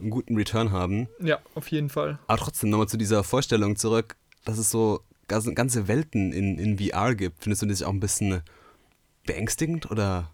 [0.00, 1.08] einen guten Return haben.
[1.20, 2.18] Ja, auf jeden Fall.
[2.26, 6.78] Aber trotzdem nochmal zu dieser Vorstellung zurück, dass es so ganze ganze Welten in, in
[6.78, 7.42] VR gibt.
[7.42, 8.42] Findest du das auch ein bisschen
[9.26, 10.30] beängstigend oder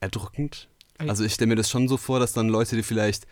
[0.00, 0.68] erdrückend?
[1.08, 3.26] Also ich stelle mir das schon so vor, dass dann Leute, die vielleicht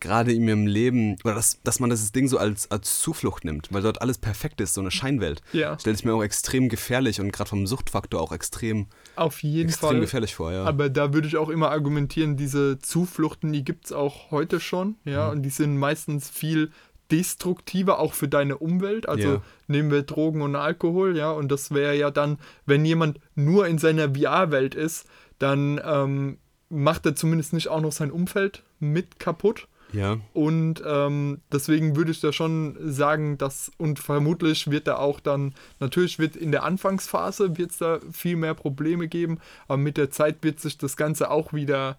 [0.00, 3.68] gerade in ihrem Leben, oder dass, dass man das Ding so als, als Zuflucht nimmt,
[3.70, 5.42] weil dort alles perfekt ist, so eine Scheinwelt.
[5.52, 8.86] Ja, Stelle ich mir auch extrem gefährlich und gerade vom Suchtfaktor auch extrem,
[9.16, 10.00] auf jeden extrem Fall.
[10.00, 10.64] gefährlich vor, ja.
[10.64, 14.96] Aber da würde ich auch immer argumentieren, diese Zufluchten, die gibt es auch heute schon,
[15.04, 15.32] ja, Mhm.
[15.32, 16.70] und die sind meistens viel
[17.10, 19.06] destruktiver, auch für deine Umwelt.
[19.08, 19.42] Also Ja.
[19.66, 23.76] nehmen wir Drogen und Alkohol, ja, und das wäre ja dann, wenn jemand nur in
[23.78, 25.06] seiner VR-Welt ist,
[25.38, 26.38] dann ähm,
[26.70, 29.66] macht er zumindest nicht auch noch sein Umfeld mit kaputt.
[29.92, 30.18] ja.
[30.32, 35.54] Und ähm, deswegen würde ich da schon sagen, dass, und vermutlich wird da auch dann,
[35.80, 40.10] natürlich wird in der Anfangsphase wird es da viel mehr Probleme geben, aber mit der
[40.10, 41.98] Zeit wird sich das Ganze auch wieder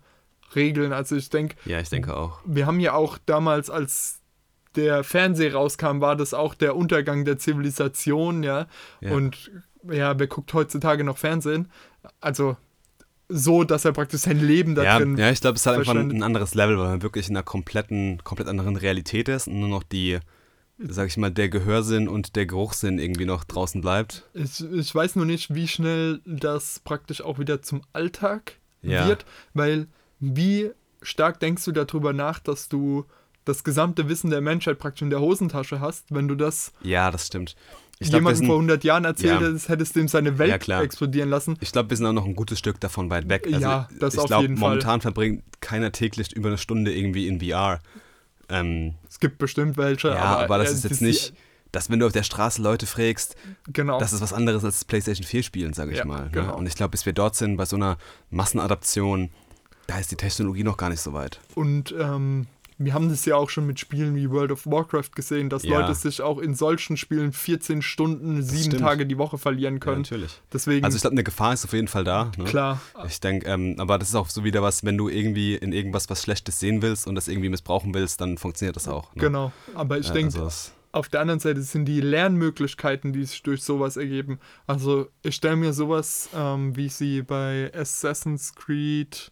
[0.55, 0.93] regeln.
[0.93, 2.39] Also ich denke, Ja, ich denke auch.
[2.45, 4.19] wir haben ja auch damals, als
[4.75, 8.67] der Fernseher rauskam, war das auch der Untergang der Zivilisation, ja.
[9.01, 9.11] Ja.
[9.11, 9.51] Und
[9.91, 11.69] ja, wer guckt heutzutage noch Fernsehen?
[12.21, 12.55] Also
[13.31, 15.79] so, dass er praktisch sein Leben da Ja, drin ja, ich glaube, es ist halt
[15.79, 19.59] einfach ein, anderes Level, weil man wirklich in einer kompletten, komplett anderen Realität ist und
[19.59, 20.19] nur noch die,
[20.77, 24.23] sag ich mal, der Gehörsinn und der Geruchssinn irgendwie noch draußen bleibt.
[24.33, 29.07] Ich, ich weiß nur nicht, wie schnell das praktisch auch wieder zum Alltag Ja.
[29.07, 29.87] wird, weil
[30.19, 30.71] wie
[31.01, 33.05] stark denkst du darüber nach, dass du
[33.45, 37.27] das gesamte Wissen der Menschheit praktisch in der Hosentasche hast, wenn du das Ja, das
[37.27, 37.55] stimmt.
[38.03, 39.47] Ich glaube, wir, jemandem vor sind- 100 Jahren erzählt Ja.
[39.47, 41.57] hättest, hättest du ihm seine Welt Ja, explodieren lassen.
[41.61, 43.45] ich glaub, wir sind auch noch ein gutes Stück davon weit weg.
[43.45, 44.69] Also, Ja, das ich auf glaub, jeden Fall.
[44.69, 47.79] momentan verbringt keiner täglich über eine Stunde irgendwie in VR.
[48.49, 51.33] Ähm, Es gibt bestimmt welche, ja, aber, aber, das äh, ist jetzt nicht,
[51.71, 53.35] dass wenn du auf der Straße Leute fragst,
[53.71, 53.99] Genau.
[53.99, 56.23] das ist was anderes als PlayStation 4 spielen, sage ich Ja, mal.
[56.25, 56.29] Ne?
[56.31, 56.57] genau.
[56.57, 57.97] Und ich glaube, bis wir dort sind, bei so einer
[58.29, 59.29] Massenadaption,
[59.87, 61.39] da ist die Technologie noch gar nicht so weit.
[61.55, 62.47] Und ähm,
[62.85, 65.79] wir haben das ja auch schon mit Spielen wie World of Warcraft gesehen, dass Ja.
[65.79, 68.77] Leute sich auch in solchen Spielen 14 Stunden, sieben.
[68.77, 70.01] Tage die Woche verlieren Ja, können.
[70.01, 70.39] natürlich.
[70.51, 72.31] Deswegen, Also ich glaube, eine Gefahr ist auf jeden Fall da.
[72.37, 72.45] Ne?
[72.45, 75.73] klar, Ich denke, ähm, aber das ist auch so wieder was, wenn du irgendwie in
[75.73, 79.13] irgendwas was Schlechtes sehen willst und das irgendwie missbrauchen willst, dann funktioniert das auch.
[79.15, 79.21] Ne?
[79.21, 79.51] genau.
[79.75, 83.63] Aber ich Ja, denke, also auf der anderen Seite sind die Lernmöglichkeiten, die sich durch
[83.63, 84.39] sowas ergeben.
[84.67, 89.31] Also ich stelle mir sowas, ähm, wie sie bei Assassin's Creed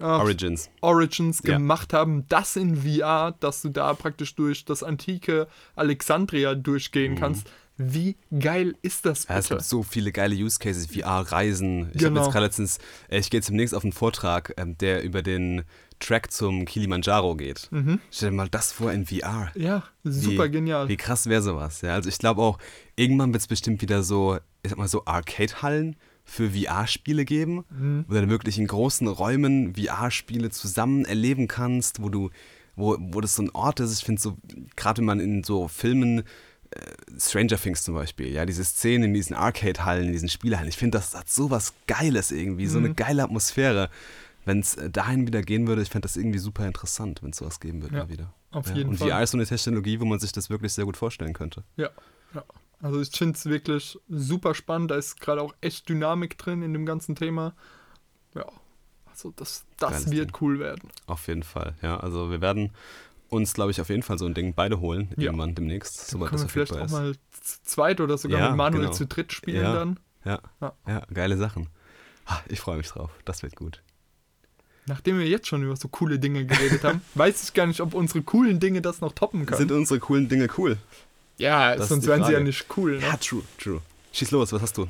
[0.00, 0.70] ach, Origins.
[0.80, 1.54] Origins Ja.
[1.54, 7.50] gemacht haben, das in VR, dass du da praktisch durch das antike Alexandria durchgehen kannst.
[7.80, 9.32] Wie geil ist das Mhm.
[9.32, 9.54] Ja, es bitte?
[9.58, 11.90] gibt so viele geile Use Cases, VR-Reisen.
[11.94, 12.22] Ich habe Genau.
[12.24, 12.78] jetzt gerade letztens,
[13.08, 15.62] äh, ich gehe jetzt demnächst auf einen Vortrag, ähm, der über den
[16.00, 17.68] Track zum Kilimanjaro geht.
[17.70, 18.00] Mhm.
[18.10, 19.50] Stell dir mal das vor in VR.
[19.54, 20.88] ja, super wie, genial.
[20.88, 21.80] Wie krass wäre sowas.
[21.82, 22.58] Ja, also ich glaube auch,
[22.96, 25.94] irgendwann wird es bestimmt wieder so, ich sag mal so Arcade-Hallen
[26.30, 28.04] für VR-Spiele geben, Mhm.
[28.06, 32.30] wo du dann wirklich in großen Räumen VR-Spiele zusammen erleben kannst, wo du,
[32.76, 33.98] wo, wo das so ein Ort ist.
[33.98, 34.36] Ich finde so,
[34.76, 36.18] gerade wenn man in so Filmen,
[36.70, 36.80] äh,
[37.18, 40.98] Stranger Things zum Beispiel, ja, diese Szenen in diesen Arcade-Hallen, in diesen Spielehallen, ich finde,
[40.98, 43.88] das hat so was Geiles irgendwie, so eine geile Atmosphäre.
[44.44, 47.60] wenn es dahin wieder gehen würde, ich fände das irgendwie super interessant, wenn es sowas
[47.60, 48.32] geben würde Ja, mal wieder.
[48.50, 49.10] Auf Ja, jeden und Fall.
[49.10, 51.64] VR ist so eine Technologie, wo man sich das wirklich sehr gut vorstellen könnte.
[51.76, 51.90] Ja,
[52.34, 52.44] ja.
[52.80, 54.90] Also ich finde es wirklich super spannend.
[54.90, 57.54] Da ist gerade auch echt Dynamik drin in dem ganzen Thema.
[58.34, 58.46] Ja,
[59.06, 60.36] also das, das Geiles wird Ding.
[60.40, 60.88] cool werden.
[61.06, 61.98] Auf jeden Fall, ja.
[61.98, 62.70] Also wir werden
[63.30, 65.24] uns, glaube ich, auf jeden Fall so ein Ding beide holen, Ja.
[65.24, 66.92] irgendwann demnächst, sobald Können das wir vielleicht auch ist.
[66.92, 68.92] mal zu zweit oder sogar Ja, mit Manuel genau.
[68.94, 69.72] zu dritt spielen Ja.
[69.74, 70.00] dann.
[70.24, 70.72] Ja, Ja.
[70.86, 71.68] ja, geile Sachen.
[72.48, 73.82] Ich freue mich drauf, das wird gut.
[74.86, 77.92] Nachdem wir jetzt schon über so coole Dinge geredet haben, weiß ich gar nicht, ob
[77.94, 79.58] unsere coolen Dinge das noch toppen können.
[79.58, 80.78] Sind unsere coolen Dinge cool?
[81.38, 82.98] Ja, das sonst wären sie ja nicht cool.
[82.98, 83.02] Ne?
[83.02, 83.80] Ja, true, true.
[84.12, 84.86] Schieß los, was hast du?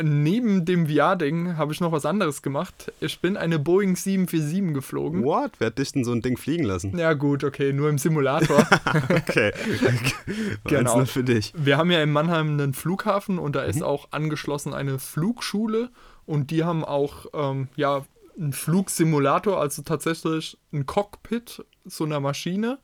[0.00, 2.92] Neben dem VR-Ding habe ich noch was anderes gemacht.
[3.00, 5.24] Ich bin eine Boeing 747 geflogen.
[5.24, 5.52] What?
[5.58, 6.96] Wer hat dich denn so ein Ding fliegen lassen?
[6.98, 8.68] Ja gut, okay, nur im Simulator.
[9.10, 9.52] Okay.
[10.64, 10.98] Genau.
[10.98, 11.52] Nur für dich.
[11.56, 13.70] Wir haben ja in Mannheim einen Flughafen und da Mhm.
[13.70, 15.88] ist auch angeschlossen eine Flugschule
[16.26, 18.04] und die haben auch ähm, ja
[18.38, 22.78] einen Flugsimulator, also tatsächlich ein Cockpit so einer Maschine,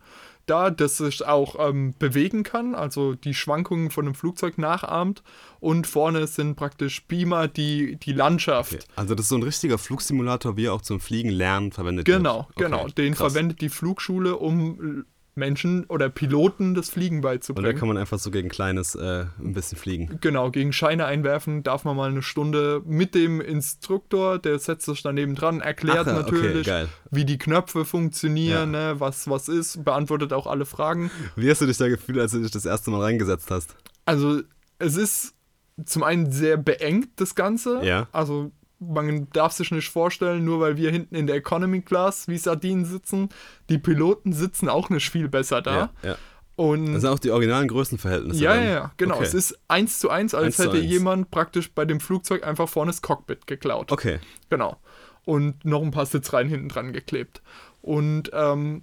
[0.47, 5.23] da das sich auch ähm, bewegen kann, also die Schwankungen von einem Flugzeug nachahmt
[5.61, 8.85] und vorne sind praktisch Beamer, die die Landschaft Okay.
[8.97, 12.37] Also das ist so ein richtiger Flugsimulator, wie er auch zum Fliegen lernen verwendet Genau,
[12.39, 12.47] wird.
[12.57, 12.89] Okay, genau.
[12.89, 13.33] Den krass.
[13.33, 15.05] verwendet die Flugschule, um
[15.37, 17.77] Menschen oder Piloten das Fliegen Und da beizubringen.
[17.79, 20.19] kann man einfach so gegen Kleines äh, ein bisschen fliegen.
[20.21, 25.03] Genau, gegen Scheine einwerfen darf man mal eine Stunde mit dem Instruktor, der setzt sich
[25.03, 26.89] daneben dran, erklärt Ach okay, natürlich, geil.
[27.11, 28.93] wie die Knöpfe funktionieren, Ja.
[28.93, 31.11] ne, was was ist, beantwortet auch alle Fragen.
[31.37, 33.75] Wie hast du dich da gefühlt, als du dich das erste Mal reingesetzt hast?
[34.07, 34.41] Also
[34.79, 35.35] es ist
[35.85, 37.81] zum einen sehr beengt, das Ganze.
[37.85, 38.07] Ja.
[38.13, 42.39] Also man darf sich nicht vorstellen, nur weil wir hinten in der Economy Class wie
[42.39, 43.29] Sardinen sitzen,
[43.69, 45.91] die Piloten sitzen auch nicht viel besser da.
[46.03, 46.17] Ja, ja.
[46.57, 48.43] Und Das sind auch die originalen Größenverhältnisse.
[48.43, 48.65] Ja, dann.
[48.65, 49.17] ja, ja, genau.
[49.17, 49.25] Okay.
[49.25, 50.87] Es ist eins zu eins, als Eins zu hätte eins.
[50.87, 53.91] jemand praktisch bei dem Flugzeug einfach vorne das Cockpit geklaut.
[53.91, 54.21] Okay.
[54.51, 54.77] Genau.
[55.25, 57.43] Und noch ein paar Sitzreihen hinten dran geklebt.
[57.83, 58.83] Und ähm,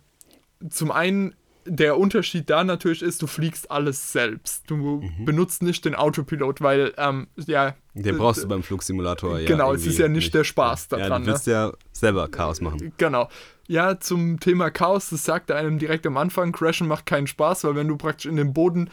[0.69, 1.33] zum einen,
[1.65, 4.63] der Unterschied da natürlich ist, du fliegst alles selbst.
[4.69, 5.25] Du Mhm.
[5.25, 7.75] benutzt nicht den Autopilot, weil, ähm, ja.
[7.93, 9.47] Den brauchst du beim Flugsimulator ja.
[9.47, 12.93] Genau, es ist ja nicht der Spaß Ja, daran, du willst ja selber Chaos machen.
[12.97, 13.29] Genau.
[13.67, 17.63] Ja, zum Thema Chaos, das sagt er einem direkt am Anfang, Crashen macht keinen Spaß,
[17.63, 18.89] weil wenn du praktisch in den Boden,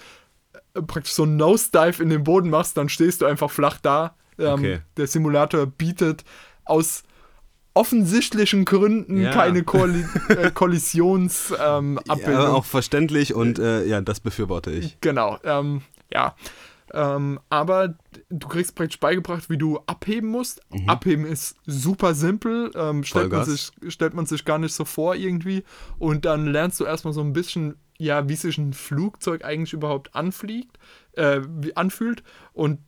[0.74, 4.14] äh, praktisch so einen Nosedive in den Boden machst, dann stehst du einfach flach da.
[4.38, 4.80] Ähm, Okay.
[4.96, 6.24] Der Simulator bietet
[6.64, 7.02] aus
[7.78, 9.30] offensichtlichen Gründen Ja.
[9.30, 12.00] keine Kolli äh, Kollisionsabbildung.
[12.08, 15.00] Ähm, Ja, auch verständlich und äh, ja, das befürworte ich.
[15.00, 16.34] Genau, ähm, ja.
[16.92, 17.94] Ähm, aber
[18.30, 20.62] du kriegst praktisch beigebracht, wie du abheben musst.
[20.86, 25.14] Abheben ist super simpel, ähm, stellt, man sich, stellt man sich gar nicht so vor
[25.14, 25.64] irgendwie.
[25.98, 30.14] Und dann lernst du erstmal so ein bisschen, ja, wie sich ein Flugzeug eigentlich überhaupt
[30.14, 30.78] anfliegt,
[31.12, 32.22] äh, wie anfühlt.
[32.54, 32.78] Und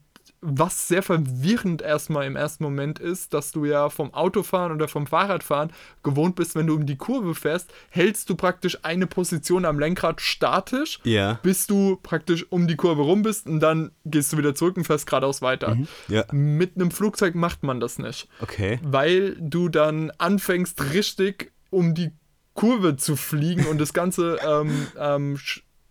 [0.43, 5.07] was sehr verwirrend erstmal im ersten Moment ist, dass du ja vom Autofahren oder vom
[5.07, 5.71] Fahrradfahren
[6.03, 10.21] gewohnt bist, wenn du um die Kurve fährst, hältst du praktisch eine Position am Lenkrad
[10.23, 11.39] statisch Ja.
[11.43, 14.85] bis du praktisch um die Kurve rum bist und dann gehst du wieder zurück und
[14.85, 15.77] fährst geradeaus weiter.
[16.09, 16.25] Ja.
[16.33, 18.81] Mit einem Flugzeug macht man das nicht, Okay.
[18.83, 22.13] weil du dann anfängst richtig um die
[22.55, 25.39] Kurve zu fliegen und das Ganze ähm, ähm,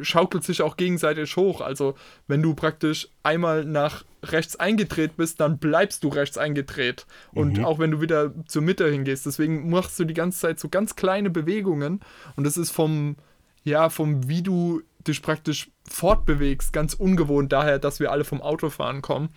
[0.01, 1.61] schaukelt sich auch gegenseitig hoch.
[1.61, 1.95] Also
[2.27, 7.05] wenn du praktisch einmal nach rechts eingedreht bist, dann bleibst du rechts eingedreht.
[7.33, 9.25] Und auch wenn du wieder zur Mitte hingehst.
[9.25, 12.01] Deswegen machst du die ganze Zeit so ganz kleine Bewegungen
[12.35, 13.15] und das ist vom,
[13.63, 19.01] ja, vom wie du dich praktisch fortbewegst, ganz ungewohnt daher, dass wir alle vom Autofahren
[19.01, 19.29] kommen.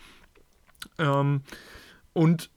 [0.99, 1.41] Ähm,
[2.11, 2.49] und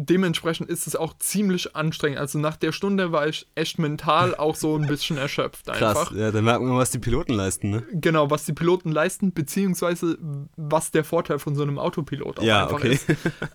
[0.00, 2.18] dementsprechend ist es auch ziemlich anstrengend.
[2.20, 6.08] Also nach der Stunde war ich echt mental auch so ein bisschen erschöpft einfach.
[6.10, 6.16] Krass.
[6.16, 7.82] Ja, da merkt man, was die Piloten leisten, ne?
[7.92, 10.16] Genau, was die Piloten leisten, beziehungsweise
[10.56, 12.92] was der Vorteil von so einem Autopilot auch Ja, einfach okay.
[12.92, 13.06] ist.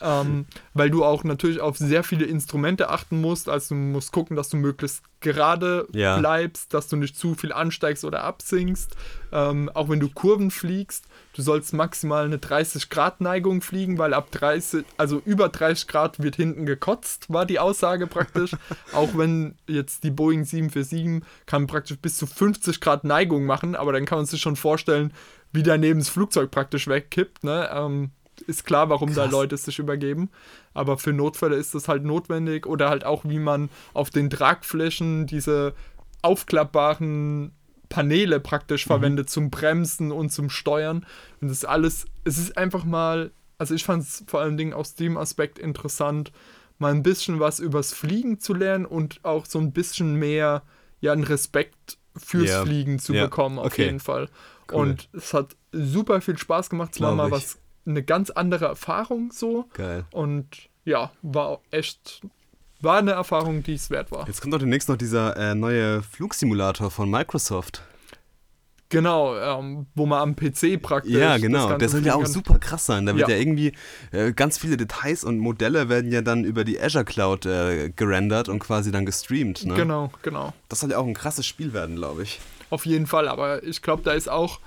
[0.01, 3.47] ähm, weil du auch natürlich auf sehr viele Instrumente achten musst.
[3.47, 6.17] Also du musst gucken, dass du möglichst gerade Ja.
[6.19, 8.95] bleibst, dass du nicht zu viel ansteigst oder absinkst.
[9.31, 11.05] Ähm, auch wenn du Kurven fliegst,
[11.35, 16.67] du sollst maximal eine 30-Grad-Neigung fliegen, weil ab 30, also über 30 Grad wird hinten
[16.67, 18.51] gekotzt, war die Aussage praktisch.
[18.93, 23.91] auch wenn jetzt die Boeing 747 kann praktisch bis zu 50 Grad Neigung machen, aber
[23.93, 25.11] dann kann man sich schon vorstellen,
[25.51, 27.43] wie daneben das Flugzeug praktisch wegkippt.
[27.43, 27.69] Ne?
[27.73, 28.11] Ähm,
[28.41, 29.31] ist klar, warum da Krass.
[29.31, 30.29] Leute sich übergeben.
[30.73, 32.65] Aber für Notfälle ist das halt notwendig.
[32.65, 35.73] Oder halt auch, wie man auf den Tragflächen diese
[36.21, 37.51] aufklappbaren
[37.89, 41.05] Paneele praktisch verwendet zum Bremsen und zum Steuern.
[41.41, 44.73] Und das ist alles, es ist einfach mal, also ich fand es vor allen Dingen
[44.73, 46.31] aus dem Aspekt interessant,
[46.79, 50.63] mal ein bisschen was übers Fliegen zu lernen und auch so ein bisschen mehr,
[51.01, 52.61] ja, einen Respekt fürs Ja.
[52.63, 53.25] Fliegen zu Ja.
[53.25, 53.85] bekommen, auf Okay.
[53.85, 54.27] jeden Fall.
[54.71, 54.79] Cool.
[54.79, 56.91] Und es hat super viel Spaß gemacht.
[56.93, 59.65] Es war mal was, eine ganz andere Erfahrung so.
[59.73, 60.05] Geil.
[60.11, 60.47] Und
[60.85, 62.21] ja, war echt
[62.81, 64.27] war eine Erfahrung, die es wert war.
[64.27, 67.81] Jetzt kommt doch demnächst noch dieser äh, neue Flugsimulator von Microsoft.
[68.89, 71.13] Genau, ähm, wo man am PC praktisch.
[71.13, 71.77] Ja, genau.
[71.77, 73.07] Der soll ja auch super krass sein.
[73.07, 73.41] Da wird ja, Ja.
[73.41, 73.71] irgendwie
[74.11, 78.49] äh, ganz viele Details und Modelle werden ja dann über die Azure Cloud äh, gerendert
[78.49, 79.65] und quasi dann gestreamt.
[79.65, 79.73] Ne?
[79.73, 80.53] Genau, genau.
[80.69, 82.39] Das soll ja auch ein krasses Spiel werden, glaube ich.
[82.69, 84.59] Auf jeden Fall, aber ich glaube, da ist auch,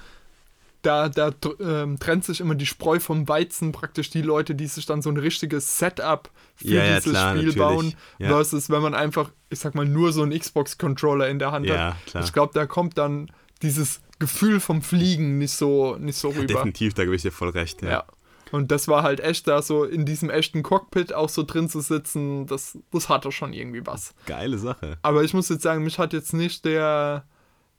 [0.87, 4.87] da, da ähm, trennt sich immer die Spreu vom Weizen, praktisch die Leute, die sich
[4.87, 7.59] dann so ein richtiges Setup für Ja, ja, dieses klar, Spiel natürlich.
[7.59, 8.29] bauen, Ja.
[8.29, 11.95] versus wenn man einfach, ich sag mal, nur so einen Xbox-Controller in der Hand Ja,
[11.95, 12.07] hat.
[12.07, 12.25] klar.
[12.25, 13.31] Ich glaube, da kommt dann
[13.63, 16.45] dieses Gefühl vom Fliegen nicht so, nicht so rüber.
[16.47, 17.83] Definitiv, da gebe ich dir voll recht.
[17.83, 17.89] Ja.
[17.91, 18.05] Ja.
[18.53, 21.81] Und das war halt echt da so in diesem echten Cockpit auch so drin zu
[21.81, 24.15] sitzen, das, das hatte schon irgendwie was.
[24.27, 24.99] Geile Sache.
[25.03, 27.25] Aber ich muss jetzt sagen, mich hat jetzt nicht der.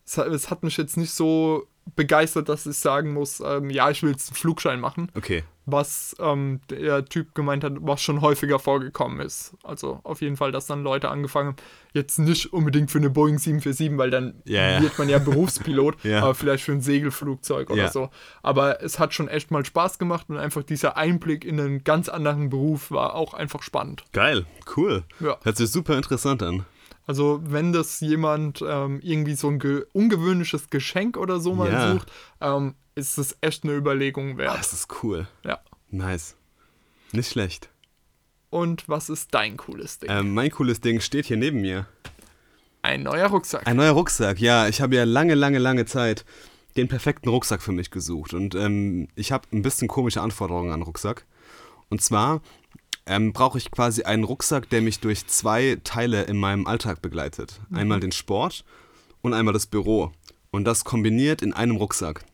[0.05, 3.89] Es hat, es hat mich jetzt nicht so begeistert, dass ich sagen muss, ähm, ja,
[3.89, 5.11] ich will jetzt einen Flugschein machen.
[5.15, 5.43] Okay.
[5.69, 9.53] Was ähm, der Typ gemeint hat, was schon häufiger vorgekommen ist.
[9.63, 11.55] Also auf jeden Fall, dass dann Leute angefangen haben,
[11.93, 14.81] jetzt nicht unbedingt für eine Boeing 747, weil dann ja.
[14.81, 16.21] wird man ja Berufspilot, Ja.
[16.21, 17.91] aber vielleicht für ein Segelflugzeug oder Ja.
[17.91, 18.09] so.
[18.43, 22.07] Aber es hat schon echt mal Spaß gemacht und einfach dieser Einblick in einen ganz
[22.07, 24.03] anderen Beruf war auch einfach spannend.
[24.13, 24.45] Geil,
[24.77, 25.03] cool.
[25.19, 25.37] Ja.
[25.43, 26.65] Hört sich super interessant an.
[27.07, 31.93] Also wenn das jemand ähm, irgendwie so ein ge ungewöhnliches Geschenk oder so mal Ja.
[31.93, 34.59] sucht, ähm, ist es echt eine Überlegung Ah, wert.
[34.59, 35.27] das ist cool.
[35.43, 35.59] Ja.
[35.89, 36.35] Nice.
[37.13, 37.69] Nicht schlecht.
[38.49, 40.09] Und was ist dein cooles Ding?
[40.11, 41.87] Ähm, mein cooles Ding steht hier neben mir.
[42.81, 43.65] Ein neuer Rucksack.
[43.67, 44.67] Ein neuer Rucksack, ja.
[44.67, 46.25] Ich habe ja lange, lange, lange Zeit
[46.75, 48.33] den perfekten Rucksack für mich gesucht.
[48.33, 51.25] Und ähm, ich habe ein bisschen komische Anforderungen an Rucksack.
[51.89, 52.41] Und zwar
[53.07, 57.59] ähm, brauche ich quasi einen Rucksack, der mich durch zwei Teile in meinem Alltag begleitet.
[57.77, 58.63] Einmal den Sport
[59.21, 60.11] und einmal das Büro.
[60.51, 62.25] Und das kombiniert in einem Rucksack.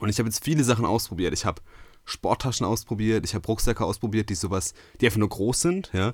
[0.00, 1.32] Und ich habe jetzt viele Sachen ausprobiert.
[1.32, 1.62] Ich habe
[2.04, 6.12] Sporttaschen ausprobiert, ich habe Rucksäcke ausprobiert, die sowas, die einfach nur groß sind, ja,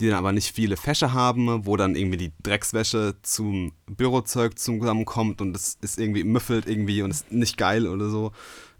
[0.00, 5.40] die dann aber nicht viele Fächer haben, wo dann irgendwie die Dreckswäsche zum Bürozeug zusammenkommt
[5.42, 8.32] und es ist irgendwie müffelt irgendwie und ist nicht geil oder so.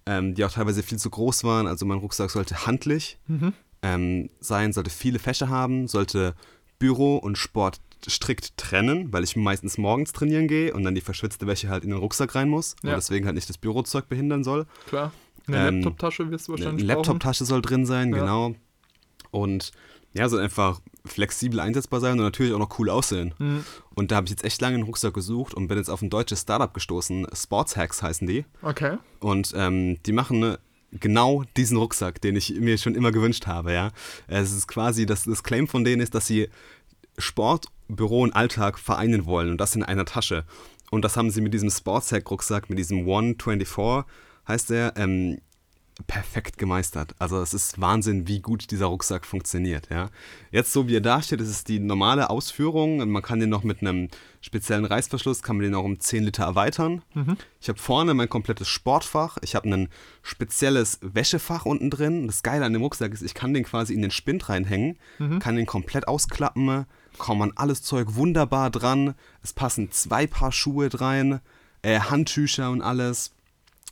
[0.09, 1.67] Ähm, die auch teilweise viel zu groß waren.
[1.67, 3.19] Also mein Rucksack sollte handlich
[3.83, 6.35] ähm, sein, sollte viele Fächer haben, sollte
[6.79, 11.47] Büro und Sport strikt trennen, weil ich meistens morgens trainieren gehe und dann die verschwitzte
[11.47, 12.95] Wäsche halt in den Rucksack rein muss und Ja.
[12.97, 14.67] deswegen halt nicht das Bürozeug behindern soll.
[14.89, 15.13] Klar.
[15.49, 18.19] Eine Ähm, Laptoptasche wirst du Eine wahrscheinlich Laptoptasche soll drin sein, Ja.
[18.21, 18.55] genau.
[19.31, 19.73] Und
[20.13, 23.35] ja, soll einfach flexibel einsetzbar sein und natürlich auch noch cool aussehen.
[23.39, 23.65] Mhm.
[23.95, 26.11] Und da habe ich jetzt echt lange einen Rucksack gesucht und bin jetzt auf ein
[26.11, 27.27] deutsches Startup gestoßen.
[27.35, 28.45] Sports Hacks heißen die.
[28.63, 28.99] Okay.
[29.21, 30.59] Und ähm, die machen ne,
[31.01, 33.91] genau diesen Rucksack, den ich mir schon immer gewünscht habe, ja.
[34.27, 36.49] Es ist quasi, das, das Claim von denen ist, dass sie
[37.19, 40.45] Sport, Büro und Alltag vereinen wollen und das in einer Tasche.
[40.91, 44.05] Und das haben sie mit diesem Sportshack-Rucksack, mit diesem 124,
[44.47, 45.39] heißt der, ähm,
[46.07, 47.15] perfekt gemeistert.
[47.19, 49.89] Also es ist Wahnsinn, wie gut dieser Rucksack funktioniert.
[49.91, 50.11] Ja.
[50.51, 53.01] Jetzt so wie er da steht, das ist die normale Ausführung.
[53.01, 54.09] Und Man kann den noch mit einem
[54.43, 57.03] speziellen Reißverschluss, kann man den auch um 10 Liter erweitern.
[57.61, 59.39] Ich habe vorne mein komplettes Sportfach.
[59.43, 59.89] Ich habe ein
[60.23, 62.27] spezielles Wäschefach unten drin.
[62.27, 64.99] Das Geile an dem Rucksack ist, ich kann den quasi in den Spind reinhängen,
[65.41, 66.85] kann den komplett ausklappen,
[67.19, 69.15] kommt man alles Zeug wunderbar dran.
[69.43, 71.41] Es passen zwei Paar Schuhe rein,
[71.83, 73.33] äh, Handtücher und alles.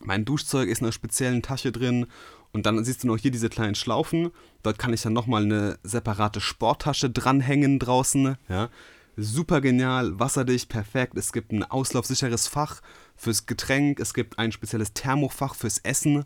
[0.01, 2.07] Mein Duschzeug ist in einer speziellen Tasche drin.
[2.53, 4.31] Und dann siehst du noch hier diese kleinen Schlaufen.
[4.63, 8.37] Dort kann ich dann nochmal eine separate Sporttasche dranhängen draußen.
[8.49, 8.71] Ja.
[9.17, 11.17] Super genial, wasserdicht, perfekt.
[11.17, 12.81] Es gibt ein auslaufsicheres Fach
[13.17, 14.01] fürs Getränk.
[14.01, 16.25] Es gibt ein spezielles Thermofach fürs Essen.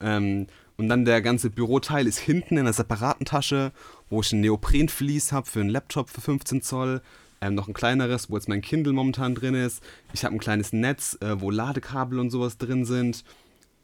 [0.00, 0.46] Ähm,
[0.76, 3.72] und dann der ganze Büroteil ist hinten in einer separaten Tasche,
[4.10, 7.00] wo ich ein Neoprenvlies habe für einen Laptop für 15 Zoll.
[7.40, 9.82] Ähm, noch ein kleineres, wo jetzt mein Kindle momentan drin ist.
[10.12, 13.24] Ich habe ein kleines Netz, äh, wo Ladekabel und sowas drin sind.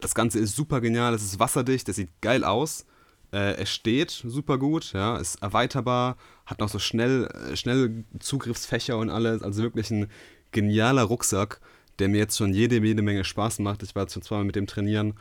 [0.01, 2.87] Das Ganze ist super genial, es ist wasserdicht, es sieht geil aus.
[3.33, 9.11] Äh, es steht super gut, ja, ist erweiterbar, hat noch so schnell, äh, Zugriffsfächer und
[9.11, 9.43] alles.
[9.43, 10.09] Also wirklich ein
[10.51, 11.61] genialer Rucksack,
[11.99, 13.83] der mir jetzt schon jede, jede Menge Spaß macht.
[13.83, 15.15] Ich war jetzt schon zweimal mit dem trainieren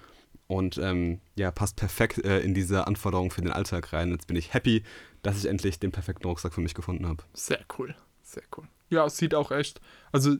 [0.48, 4.12] und ähm, ja, passt perfekt äh, in diese Anforderungen für den Alltag rein.
[4.12, 4.84] Jetzt bin ich happy,
[5.22, 7.24] dass ich endlich den perfekten Rucksack für mich gefunden habe.
[7.34, 7.96] Sehr cool.
[8.32, 8.64] Sehr cool.
[8.90, 10.36] Ja, es sieht auch echt, also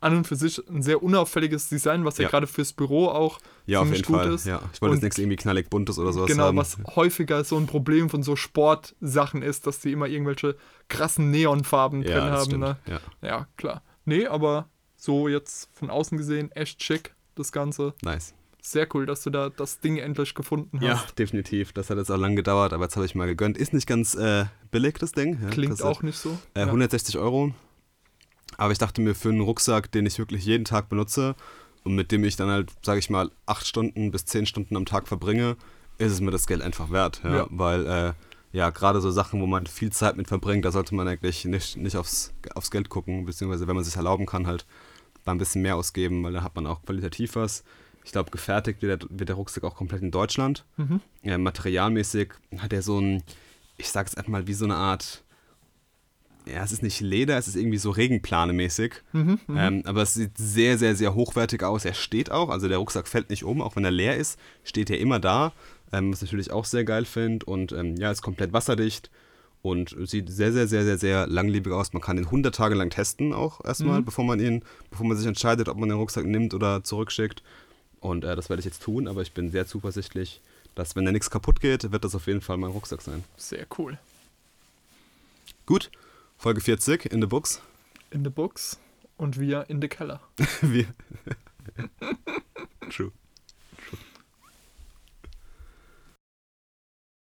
[0.00, 2.28] an und für sich ein sehr unauffälliges Design, was ja, Ja.
[2.30, 4.32] gerade fürs Büro auch Ja, auf ziemlich jeden gut Fall.
[4.34, 4.46] ist.
[4.46, 4.62] Ja.
[4.72, 6.56] Ich wollte jetzt nichts irgendwie knallig buntes oder sowas Genau, haben.
[6.56, 10.56] was häufiger so ein Problem von so Sportsachen ist, dass die immer irgendwelche
[10.88, 12.44] krassen Neonfarben ja, drin haben.
[12.44, 12.60] stimmt.
[12.60, 12.76] Ne?
[12.86, 13.82] Ja, Ja, klar.
[14.04, 17.94] Nee, aber so jetzt von außen gesehen echt schick, das Ganze.
[18.02, 18.34] nice.
[18.68, 21.18] Sehr cool, dass du da das Ding endlich gefunden Ja, hast.
[21.18, 21.72] definitiv.
[21.72, 23.56] Das hat jetzt auch lange gedauert, aber jetzt habe ich mal gegönnt.
[23.56, 25.38] Ist nicht ganz äh, billig, das Ding.
[25.42, 26.36] Ja, Klingt kostet, auch nicht so.
[26.52, 26.66] Äh, ja.
[26.66, 27.54] 160 Euro.
[28.58, 31.34] Aber ich dachte mir, für einen Rucksack, den ich wirklich jeden Tag benutze
[31.82, 34.84] und mit dem ich dann halt, sage ich mal, 8 Stunden bis 10 Stunden am
[34.84, 35.56] Tag verbringe,
[35.96, 37.22] ist es mir das Geld einfach wert.
[37.24, 37.36] Ja?
[37.36, 37.46] Ja.
[37.48, 38.12] Weil, äh,
[38.52, 41.78] ja, gerade so Sachen, wo man viel Zeit mit verbringt, da sollte man eigentlich nicht,
[41.78, 44.66] nicht aufs, aufs Geld gucken, beziehungsweise wenn man es sich erlauben kann, halt
[45.24, 47.64] da ein bisschen mehr ausgeben, weil da hat man auch qualitativ was.
[48.08, 50.64] Ich glaube, gefertigt wird der, wird der, Rucksack auch komplett in Deutschland.
[50.78, 51.02] Mhm.
[51.22, 53.22] Ja, materialmäßig hat er so ein,
[53.76, 55.24] ich sag's einfach mal, wie so eine Art,
[56.46, 58.94] ja, es ist nicht Leder, es ist irgendwie so Regenplanemäßig.
[59.12, 61.84] Mhm, mhm, ähm, aber es sieht sehr, sehr, sehr hochwertig aus.
[61.84, 64.88] Er steht auch, also der Rucksack fällt nicht um, auch wenn er leer ist, steht
[64.88, 65.52] er immer da.
[65.92, 67.44] Ähm, was ich natürlich auch sehr geil finde.
[67.44, 69.10] Und ähm, ja, ist komplett wasserdicht
[69.60, 71.92] und sieht sehr, sehr, sehr, sehr, sehr langlebig aus.
[71.92, 74.06] Man kann ihn 100 Tage lang testen auch erstmal, mhm.
[74.06, 77.42] bevor man ihn, bevor man sich entscheidet, ob man den Rucksack nimmt oder zurückschickt.
[78.00, 80.40] Und äh, das werde ich jetzt tun, aber ich bin sehr zuversichtlich,
[80.74, 83.24] dass wenn da nichts kaputt geht, wird das auf jeden Fall mein Rucksack sein.
[83.36, 83.98] Sehr cool.
[85.66, 85.90] Gut,
[86.36, 87.60] Folge 40 in the Books.
[88.10, 88.78] In the Books
[89.16, 90.20] und wir in the Keller.
[90.62, 90.86] wir.
[92.90, 93.12] True.